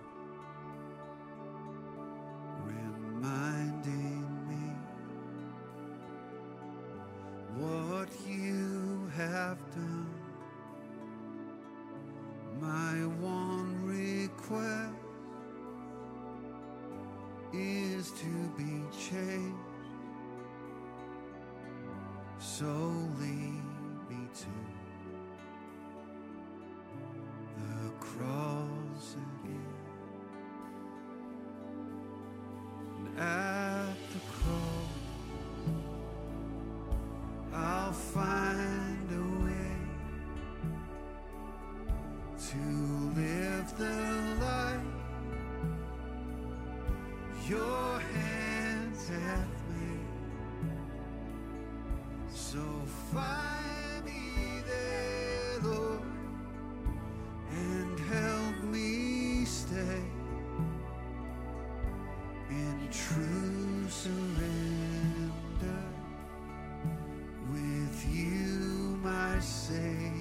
my 69.38 70.17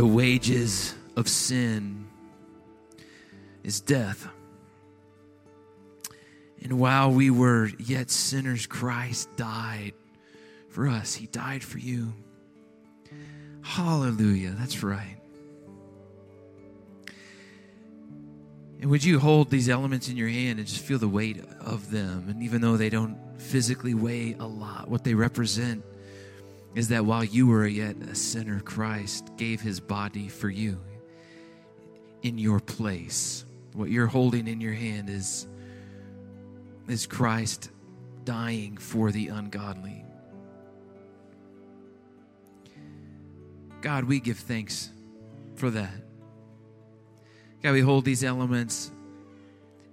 The 0.00 0.06
wages 0.06 0.94
of 1.14 1.28
sin 1.28 2.06
is 3.62 3.82
death. 3.82 4.26
And 6.62 6.80
while 6.80 7.12
we 7.12 7.28
were 7.28 7.68
yet 7.78 8.08
sinners, 8.10 8.64
Christ 8.64 9.28
died 9.36 9.92
for 10.70 10.88
us. 10.88 11.14
He 11.14 11.26
died 11.26 11.62
for 11.62 11.76
you. 11.76 12.14
Hallelujah. 13.60 14.54
That's 14.58 14.82
right. 14.82 15.18
And 18.80 18.88
would 18.88 19.04
you 19.04 19.18
hold 19.18 19.50
these 19.50 19.68
elements 19.68 20.08
in 20.08 20.16
your 20.16 20.30
hand 20.30 20.60
and 20.60 20.66
just 20.66 20.82
feel 20.82 20.98
the 20.98 21.08
weight 21.08 21.44
of 21.60 21.90
them? 21.90 22.24
And 22.30 22.42
even 22.42 22.62
though 22.62 22.78
they 22.78 22.88
don't 22.88 23.18
physically 23.36 23.92
weigh 23.92 24.34
a 24.40 24.46
lot, 24.46 24.88
what 24.88 25.04
they 25.04 25.12
represent 25.12 25.84
is 26.74 26.88
that 26.88 27.04
while 27.04 27.24
you 27.24 27.46
were 27.46 27.66
yet 27.66 27.96
a 27.96 28.14
sinner, 28.14 28.60
Christ 28.60 29.30
gave 29.36 29.60
his 29.60 29.80
body 29.80 30.28
for 30.28 30.48
you 30.48 30.78
in 32.22 32.38
your 32.38 32.60
place. 32.60 33.44
What 33.72 33.90
you're 33.90 34.06
holding 34.06 34.46
in 34.46 34.60
your 34.60 34.72
hand 34.72 35.10
is, 35.10 35.46
is 36.88 37.06
Christ 37.06 37.70
dying 38.24 38.76
for 38.76 39.10
the 39.10 39.28
ungodly. 39.28 40.04
God, 43.80 44.04
we 44.04 44.20
give 44.20 44.38
thanks 44.38 44.90
for 45.54 45.70
that. 45.70 45.94
God, 47.62 47.72
we 47.72 47.80
hold 47.80 48.04
these 48.04 48.22
elements, 48.22 48.90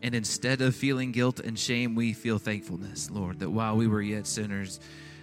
and 0.02 0.14
instead 0.14 0.62
of 0.62 0.76
feeling 0.76 1.12
guilt 1.12 1.40
and 1.40 1.58
shame, 1.58 1.96
we 1.96 2.14
feel 2.14 2.38
thankfulness, 2.38 3.10
Lord, 3.10 3.40
that 3.40 3.50
while 3.50 3.76
we 3.76 3.88
were 3.88 4.02
yet 4.02 4.28
sinners, 4.28 4.80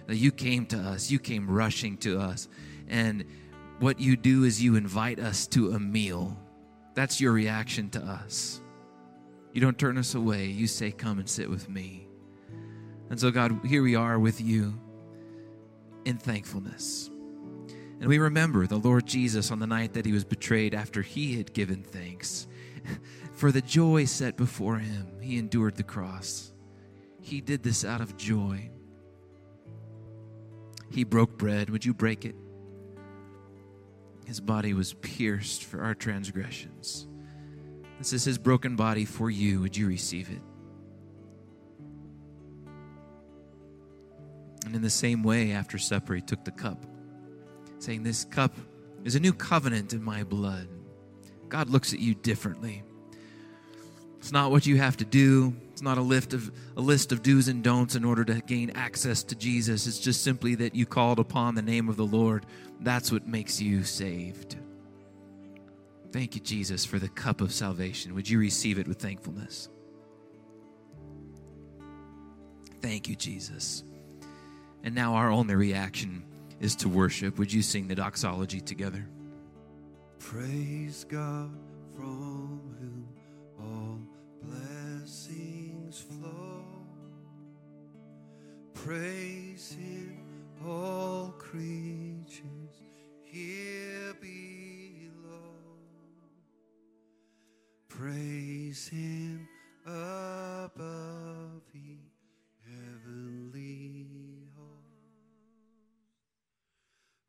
that 0.07 0.15
you 0.15 0.31
came 0.31 0.65
to 0.67 0.77
us, 0.77 1.09
you 1.09 1.19
came 1.19 1.49
rushing 1.49 1.97
to 1.97 2.19
us. 2.19 2.47
And 2.87 3.25
what 3.79 3.99
you 3.99 4.15
do 4.15 4.43
is 4.43 4.61
you 4.61 4.75
invite 4.75 5.19
us 5.19 5.47
to 5.47 5.71
a 5.71 5.79
meal. 5.79 6.37
That's 6.93 7.19
your 7.19 7.31
reaction 7.31 7.89
to 7.91 8.01
us. 8.01 8.61
You 9.51 9.61
don't 9.61 9.77
turn 9.77 9.97
us 9.97 10.15
away. 10.15 10.47
You 10.47 10.67
say, 10.67 10.91
Come 10.91 11.19
and 11.19 11.29
sit 11.29 11.49
with 11.49 11.69
me. 11.69 12.07
And 13.09 13.19
so, 13.19 13.31
God, 13.31 13.59
here 13.65 13.83
we 13.83 13.95
are 13.95 14.19
with 14.19 14.41
you 14.41 14.79
in 16.05 16.17
thankfulness. 16.17 17.09
And 17.99 18.07
we 18.07 18.17
remember 18.17 18.67
the 18.67 18.77
Lord 18.77 19.05
Jesus 19.05 19.51
on 19.51 19.59
the 19.59 19.67
night 19.67 19.93
that 19.93 20.05
he 20.05 20.11
was 20.11 20.23
betrayed 20.23 20.73
after 20.73 21.01
he 21.01 21.37
had 21.37 21.53
given 21.53 21.83
thanks. 21.83 22.47
For 23.33 23.51
the 23.51 23.61
joy 23.61 24.05
set 24.05 24.37
before 24.37 24.77
him, 24.77 25.07
he 25.21 25.37
endured 25.37 25.75
the 25.75 25.83
cross. 25.83 26.51
He 27.21 27.41
did 27.41 27.63
this 27.63 27.83
out 27.83 28.01
of 28.01 28.17
joy. 28.17 28.69
He 30.95 31.03
broke 31.03 31.37
bread. 31.37 31.69
Would 31.69 31.83
you 31.83 31.93
break 31.93 32.23
it? 32.23 32.37
His 34.25 34.39
body 34.39 34.73
was 34.73 34.93
pierced 34.93 35.65
for 35.65 35.81
our 35.81 35.93
transgressions. 35.93 37.05
This 37.97 38.13
is 38.13 38.23
his 38.23 38.37
broken 38.37 38.77
body 38.77 39.03
for 39.03 39.29
you. 39.29 39.59
Would 39.59 39.75
you 39.75 39.87
receive 39.87 40.29
it? 40.29 40.41
And 44.65 44.73
in 44.73 44.81
the 44.81 44.89
same 44.89 45.21
way, 45.21 45.51
after 45.51 45.77
supper, 45.77 46.15
he 46.15 46.21
took 46.21 46.45
the 46.45 46.51
cup, 46.51 46.85
saying, 47.79 48.03
This 48.03 48.23
cup 48.23 48.55
is 49.03 49.15
a 49.15 49.19
new 49.19 49.33
covenant 49.33 49.91
in 49.91 50.01
my 50.01 50.23
blood. 50.23 50.69
God 51.49 51.69
looks 51.69 51.91
at 51.93 51.99
you 51.99 52.15
differently. 52.15 52.83
It's 54.25 54.31
not 54.31 54.49
what 54.49 54.65
you 54.65 54.77
have 54.77 54.97
to 54.97 55.05
do. 55.05 55.55
It's 55.71 55.83
not 55.83 55.99
a 55.99 56.01
list 56.01 56.33
of 56.33 56.51
a 56.75 56.81
list 56.81 57.11
of 57.11 57.21
do's 57.21 57.47
and 57.47 57.63
don'ts 57.63 57.93
in 57.93 58.03
order 58.03 58.25
to 58.25 58.41
gain 58.47 58.71
access 58.71 59.21
to 59.21 59.35
Jesus. 59.35 59.85
It's 59.85 59.99
just 59.99 60.23
simply 60.23 60.55
that 60.55 60.73
you 60.73 60.87
called 60.87 61.19
upon 61.19 61.53
the 61.53 61.61
name 61.61 61.89
of 61.89 61.95
the 61.95 62.07
Lord. 62.07 62.47
That's 62.79 63.11
what 63.11 63.27
makes 63.27 63.61
you 63.61 63.83
saved. 63.83 64.55
Thank 66.11 66.33
you, 66.33 66.41
Jesus, 66.41 66.83
for 66.83 66.97
the 66.97 67.07
cup 67.07 67.39
of 67.39 67.53
salvation. 67.53 68.15
Would 68.15 68.27
you 68.27 68.39
receive 68.39 68.79
it 68.79 68.87
with 68.87 68.97
thankfulness? 68.97 69.69
Thank 72.81 73.07
you, 73.07 73.15
Jesus. 73.15 73.83
And 74.83 74.95
now 74.95 75.13
our 75.13 75.29
only 75.29 75.53
reaction 75.53 76.23
is 76.59 76.75
to 76.77 76.89
worship. 76.89 77.37
Would 77.37 77.53
you 77.53 77.61
sing 77.61 77.87
the 77.87 77.93
doxology 77.93 78.59
together? 78.59 79.07
Praise 80.17 81.05
God 81.07 81.51
from 81.95 82.74
Praise 88.85 89.71
Him, 89.79 90.15
all 90.63 91.33
creatures 91.39 92.75
here 93.23 94.13
below. 94.21 95.57
Praise 97.89 98.87
Him 98.87 99.47
above 99.87 101.63
the 101.73 101.97
heavenly 102.63 104.49
host. 104.55 104.67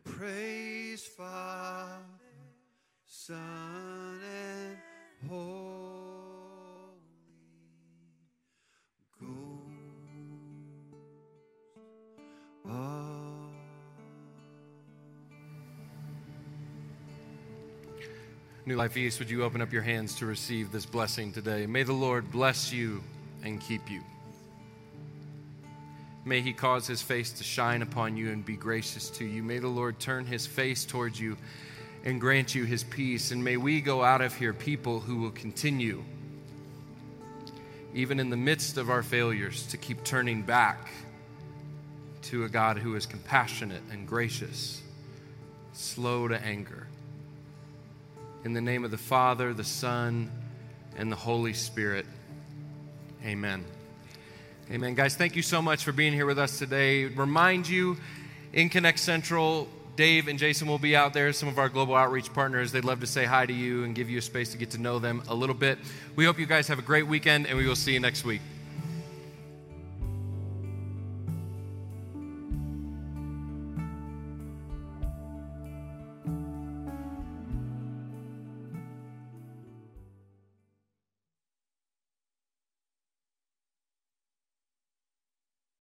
Praise 0.04 1.06
Father. 1.06 2.02
Son 3.06 4.20
and 4.22 4.76
Holy 5.26 5.65
New 18.68 18.74
Life 18.74 18.96
East, 18.96 19.20
would 19.20 19.30
you 19.30 19.44
open 19.44 19.62
up 19.62 19.72
your 19.72 19.82
hands 19.82 20.16
to 20.16 20.26
receive 20.26 20.72
this 20.72 20.84
blessing 20.84 21.32
today? 21.32 21.66
May 21.66 21.84
the 21.84 21.92
Lord 21.92 22.32
bless 22.32 22.72
you 22.72 23.00
and 23.44 23.60
keep 23.60 23.88
you. 23.88 24.02
May 26.24 26.40
he 26.40 26.52
cause 26.52 26.84
his 26.84 27.00
face 27.00 27.30
to 27.34 27.44
shine 27.44 27.80
upon 27.82 28.16
you 28.16 28.32
and 28.32 28.44
be 28.44 28.56
gracious 28.56 29.08
to 29.10 29.24
you. 29.24 29.44
May 29.44 29.60
the 29.60 29.68
Lord 29.68 30.00
turn 30.00 30.26
his 30.26 30.48
face 30.48 30.84
towards 30.84 31.20
you 31.20 31.36
and 32.04 32.20
grant 32.20 32.56
you 32.56 32.64
his 32.64 32.82
peace. 32.82 33.30
And 33.30 33.44
may 33.44 33.56
we 33.56 33.80
go 33.80 34.02
out 34.02 34.20
of 34.20 34.34
here 34.34 34.52
people 34.52 34.98
who 34.98 35.18
will 35.18 35.30
continue, 35.30 36.02
even 37.94 38.18
in 38.18 38.30
the 38.30 38.36
midst 38.36 38.78
of 38.78 38.90
our 38.90 39.04
failures, 39.04 39.64
to 39.68 39.76
keep 39.76 40.02
turning 40.02 40.42
back 40.42 40.88
to 42.22 42.42
a 42.42 42.48
God 42.48 42.78
who 42.78 42.96
is 42.96 43.06
compassionate 43.06 43.82
and 43.92 44.08
gracious, 44.08 44.82
slow 45.72 46.26
to 46.26 46.44
anger. 46.44 46.88
In 48.46 48.52
the 48.52 48.60
name 48.60 48.84
of 48.84 48.92
the 48.92 48.96
Father, 48.96 49.52
the 49.52 49.64
Son, 49.64 50.30
and 50.96 51.10
the 51.10 51.16
Holy 51.16 51.52
Spirit, 51.52 52.06
amen. 53.24 53.64
Amen. 54.70 54.94
Guys, 54.94 55.16
thank 55.16 55.34
you 55.34 55.42
so 55.42 55.60
much 55.60 55.82
for 55.82 55.90
being 55.90 56.12
here 56.12 56.26
with 56.26 56.38
us 56.38 56.56
today. 56.56 57.06
Remind 57.06 57.68
you 57.68 57.96
in 58.52 58.68
Connect 58.68 59.00
Central, 59.00 59.66
Dave 59.96 60.28
and 60.28 60.38
Jason 60.38 60.68
will 60.68 60.78
be 60.78 60.94
out 60.94 61.12
there, 61.12 61.32
some 61.32 61.48
of 61.48 61.58
our 61.58 61.68
global 61.68 61.96
outreach 61.96 62.32
partners. 62.32 62.70
They'd 62.70 62.84
love 62.84 63.00
to 63.00 63.06
say 63.08 63.24
hi 63.24 63.46
to 63.46 63.52
you 63.52 63.82
and 63.82 63.96
give 63.96 64.08
you 64.08 64.18
a 64.18 64.22
space 64.22 64.52
to 64.52 64.58
get 64.58 64.70
to 64.70 64.78
know 64.78 65.00
them 65.00 65.24
a 65.26 65.34
little 65.34 65.52
bit. 65.52 65.80
We 66.14 66.24
hope 66.24 66.38
you 66.38 66.46
guys 66.46 66.68
have 66.68 66.78
a 66.78 66.82
great 66.82 67.08
weekend, 67.08 67.48
and 67.48 67.58
we 67.58 67.66
will 67.66 67.74
see 67.74 67.94
you 67.94 68.00
next 68.00 68.24
week. 68.24 68.42